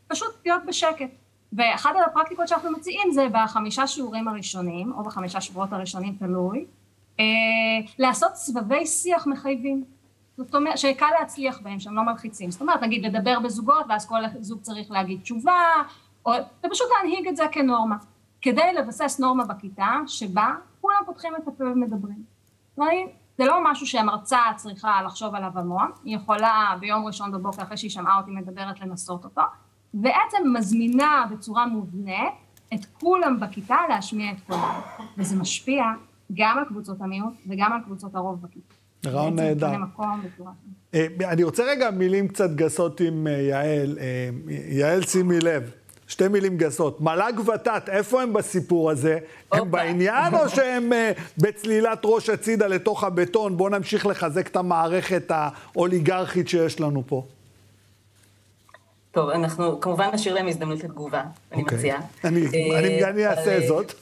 פשוט 0.07 0.29
להיות 0.45 0.61
בשקט. 0.67 1.09
ואחת 1.53 1.89
הפרקטיקות 2.05 2.47
שאנחנו 2.47 2.71
מציעים 2.71 3.11
זה 3.11 3.27
בחמישה 3.31 3.87
שיעורים 3.87 4.27
הראשונים, 4.27 4.93
או 4.93 5.03
בחמישה 5.03 5.41
שבועות 5.41 5.73
הראשונים, 5.73 6.15
תלוי, 6.19 6.59
אה, 6.59 6.65
לעשות 7.99 8.35
סבבי 8.35 8.85
שיח 8.85 9.27
מחייבים. 9.27 9.83
זאת 10.37 10.55
אומרת, 10.55 10.77
שקל 10.77 11.05
להצליח 11.19 11.59
בהם, 11.61 11.79
שהם 11.79 11.95
לא 11.95 12.03
מלחיצים. 12.03 12.51
זאת 12.51 12.61
אומרת, 12.61 12.81
נגיד 12.81 13.05
לדבר 13.05 13.39
בזוגות, 13.39 13.85
ואז 13.89 14.07
כל 14.07 14.19
זוג 14.39 14.61
צריך 14.61 14.91
להגיד 14.91 15.21
תשובה, 15.21 15.61
או 16.25 16.31
ופשוט 16.65 16.87
להנהיג 16.97 17.27
את 17.27 17.35
זה 17.35 17.43
כנורמה. 17.51 17.95
כדי 18.41 18.73
לבסס 18.73 19.19
נורמה 19.19 19.43
בכיתה, 19.45 19.97
שבה 20.07 20.53
כולם 20.81 21.01
פותחים 21.05 21.33
את 21.35 21.47
הפה 21.47 21.63
ומדברים. 21.63 22.23
ראי? 22.77 23.07
זה 23.37 23.45
לא 23.45 23.71
משהו 23.71 23.87
שהמרצה 23.87 24.39
צריכה 24.55 25.01
לחשוב 25.05 25.35
עליו 25.35 25.51
המון, 25.55 25.91
היא 26.03 26.15
יכולה 26.15 26.75
ביום 26.79 27.05
ראשון 27.05 27.31
בבוקר 27.31 27.63
אחרי 27.63 27.77
שהיא 27.77 27.91
שמעה 27.91 28.17
אותי 28.17 28.31
מדברת 28.31 28.81
לנסות 28.81 29.23
אותו, 29.23 29.41
בעצם 29.93 30.53
מזמינה 30.53 31.25
בצורה 31.31 31.65
מובנית 31.65 32.33
את 32.73 32.85
כולם 32.99 33.39
בכיתה 33.39 33.77
להשמיע 33.89 34.31
את 34.31 34.37
קולם, 34.47 34.79
וזה 35.17 35.35
משפיע 35.35 35.83
גם 36.33 36.57
על 36.57 36.65
קבוצות 36.65 37.01
המיעוט 37.01 37.33
וגם 37.47 37.73
על 37.73 37.79
קבוצות 37.85 38.15
הרוב 38.15 38.41
בכיתה. 38.41 38.75
רעיון 39.09 39.35
נהדר. 39.35 39.71
אה, 40.93 41.07
אני 41.23 41.43
רוצה 41.43 41.63
רגע 41.63 41.91
מילים 41.91 42.27
קצת 42.27 42.49
גסות 42.55 42.99
עם 42.99 43.27
אה, 43.27 43.31
יעל. 43.31 43.97
אה, 44.01 44.29
יעל, 44.69 45.03
שימי 45.03 45.39
לב. 45.39 45.71
שתי 46.07 46.27
מילים 46.27 46.57
גסות. 46.57 47.01
מל"ג 47.01 47.39
ות"ת, 47.39 47.89
איפה 47.89 48.21
הם 48.21 48.33
בסיפור 48.33 48.91
הזה? 48.91 49.17
הם 49.51 49.71
בעניין 49.71 50.35
או 50.35 50.49
שהם 50.49 50.91
בצלילת 51.37 52.01
ראש 52.03 52.29
הצידה 52.29 52.67
לתוך 52.67 53.03
הבטון? 53.03 53.57
בואו 53.57 53.69
נמשיך 53.69 54.05
לחזק 54.05 54.47
את 54.47 54.55
המערכת 54.55 55.31
האוליגרכית 55.31 56.47
שיש 56.47 56.79
לנו 56.81 57.03
פה. 57.07 57.25
טוב, 59.11 59.29
אנחנו 59.29 59.79
כמובן 59.79 60.09
נשאיר 60.13 60.33
להם 60.35 60.47
הזדמנות 60.47 60.83
לתגובה, 60.83 61.23
אני 61.51 61.61
okay. 61.61 61.63
אוקיי. 61.63 61.77
מציעה. 61.77 62.01
אני, 62.23 62.47
אני, 62.77 63.03
אני 63.03 63.27
אעשה 63.27 63.67
זאת. 63.67 63.93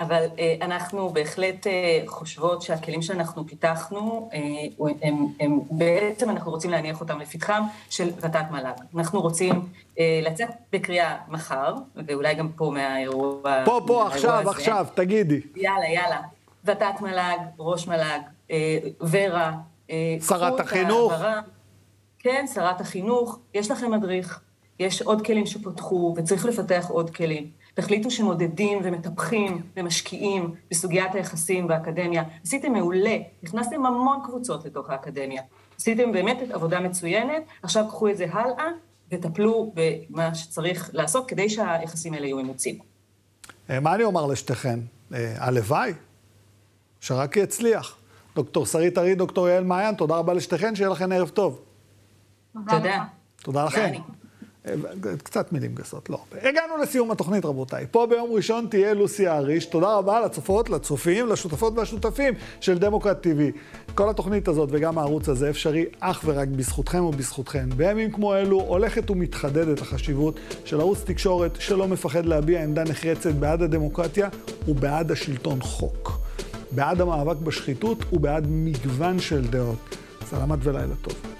אבל 0.00 0.24
uh, 0.24 0.64
אנחנו 0.64 1.08
בהחלט 1.08 1.66
uh, 1.66 1.70
חושבות 2.06 2.62
שהכלים 2.62 3.02
שאנחנו 3.02 3.46
פיתחנו, 3.46 4.30
uh, 4.32 4.84
הם, 5.02 5.26
הם 5.40 5.60
בעצם 5.70 6.30
אנחנו 6.30 6.50
רוצים 6.50 6.70
להניח 6.70 7.00
אותם 7.00 7.20
לפתחם 7.20 7.62
של 7.90 8.10
ות"ת 8.16 8.50
מל"ג. 8.50 8.96
אנחנו 8.96 9.20
רוצים 9.20 9.68
לצאת 10.22 10.48
בקריאה 10.72 11.16
מחר, 11.28 11.74
ואולי 12.06 12.34
גם 12.34 12.48
פה 12.48 12.70
מהאירוע... 12.74 13.64
פה, 13.64 13.80
פה, 13.86 14.06
עכשיו, 14.06 14.40
הזה. 14.40 14.50
עכשיו, 14.50 14.86
תגידי. 14.94 15.40
יאללה, 15.56 15.88
יאללה. 15.88 16.20
ות"ת 16.64 17.00
מל"ג, 17.00 17.38
ראש 17.58 17.88
מל"ג, 17.88 18.20
ורה. 19.00 19.52
שרת 20.28 20.60
החינוך. 20.60 21.12
העברה, 21.12 21.40
כן, 22.18 22.46
שרת 22.54 22.80
החינוך, 22.80 23.38
יש 23.54 23.70
לכם 23.70 23.90
מדריך, 23.90 24.40
יש 24.78 25.02
עוד 25.02 25.26
כלים 25.26 25.46
שפותחו 25.46 26.14
וצריך 26.16 26.44
לפתח 26.44 26.86
עוד 26.88 27.10
כלים. 27.10 27.50
תחליטו 27.78 28.10
שמודדים 28.10 28.78
ומטפחים 28.84 29.62
ומשקיעים 29.76 30.54
בסוגיית 30.70 31.14
היחסים 31.14 31.68
באקדמיה. 31.68 32.22
עשיתם 32.44 32.72
מעולה, 32.72 33.16
נכנסתם 33.42 33.86
המון 33.86 34.18
קבוצות 34.24 34.64
לתוך 34.64 34.90
האקדמיה. 34.90 35.42
עשיתם 35.78 36.12
באמת 36.12 36.38
את 36.42 36.50
עבודה 36.50 36.80
מצוינת, 36.80 37.42
עכשיו 37.62 37.84
קחו 37.88 38.08
את 38.08 38.16
זה 38.16 38.26
הלאה 38.32 38.64
וטפלו 39.12 39.72
במה 39.74 40.34
שצריך 40.34 40.90
לעשות 40.92 41.28
כדי 41.28 41.48
שהיחסים 41.48 42.14
האלה 42.14 42.26
יהיו 42.26 42.38
אימוצים. 42.38 42.78
אה, 43.70 43.80
מה 43.80 43.94
אני 43.94 44.04
אומר 44.04 44.26
לשתיכן? 44.26 44.80
אה, 45.14 45.34
הלוואי, 45.38 45.92
שרק 47.00 47.36
יצליח. 47.36 47.96
דוקטור 48.34 48.66
שרית 48.66 48.98
ארי, 48.98 49.14
דוקטור 49.14 49.48
יעל 49.48 49.64
מעיין, 49.64 49.94
תודה 49.94 50.16
רבה 50.16 50.34
לשתיכן, 50.34 50.74
שיהיה 50.74 50.90
לכן 50.90 51.12
ערב 51.12 51.28
טוב. 51.28 51.60
תודה. 52.52 53.04
תודה 53.42 53.64
לכם. 53.64 53.92
קצת 55.22 55.52
מילים 55.52 55.74
גסות, 55.74 56.10
לא. 56.10 56.18
הגענו 56.42 56.76
לסיום 56.82 57.10
התוכנית, 57.10 57.44
רבותיי. 57.44 57.86
פה 57.90 58.06
ביום 58.06 58.30
ראשון 58.32 58.66
תהיה 58.70 58.94
לוסי 58.94 59.28
אריש. 59.28 59.66
תודה 59.66 59.94
רבה 59.94 60.20
לצופות, 60.20 60.70
לצופים, 60.70 61.26
לשותפות 61.26 61.72
והשותפים 61.76 62.34
של 62.60 62.78
דמוקרט 62.78 63.26
TV. 63.26 63.58
כל 63.94 64.10
התוכנית 64.10 64.48
הזאת 64.48 64.68
וגם 64.72 64.98
הערוץ 64.98 65.28
הזה 65.28 65.50
אפשרי 65.50 65.84
אך 66.00 66.22
ורק 66.24 66.48
בזכותכם 66.48 67.04
ובזכותכן. 67.04 67.70
בימים 67.76 68.12
כמו 68.12 68.34
אלו 68.34 68.60
הולכת 68.60 69.10
ומתחדדת 69.10 69.80
החשיבות 69.80 70.40
של 70.64 70.80
ערוץ 70.80 71.02
תקשורת 71.04 71.60
שלא 71.60 71.88
מפחד 71.88 72.26
להביע 72.26 72.62
עמדה 72.62 72.84
נחרצת 72.84 73.34
בעד 73.34 73.62
הדמוקרטיה 73.62 74.28
ובעד 74.68 75.10
השלטון 75.10 75.60
חוק. 75.60 76.18
בעד 76.70 77.00
המאבק 77.00 77.36
בשחיתות 77.36 77.98
ובעד 78.12 78.46
מגוון 78.48 79.20
של 79.20 79.46
דעות. 79.46 79.96
סלמת 80.24 80.58
ולילה 80.62 80.94
טוב. 81.02 81.37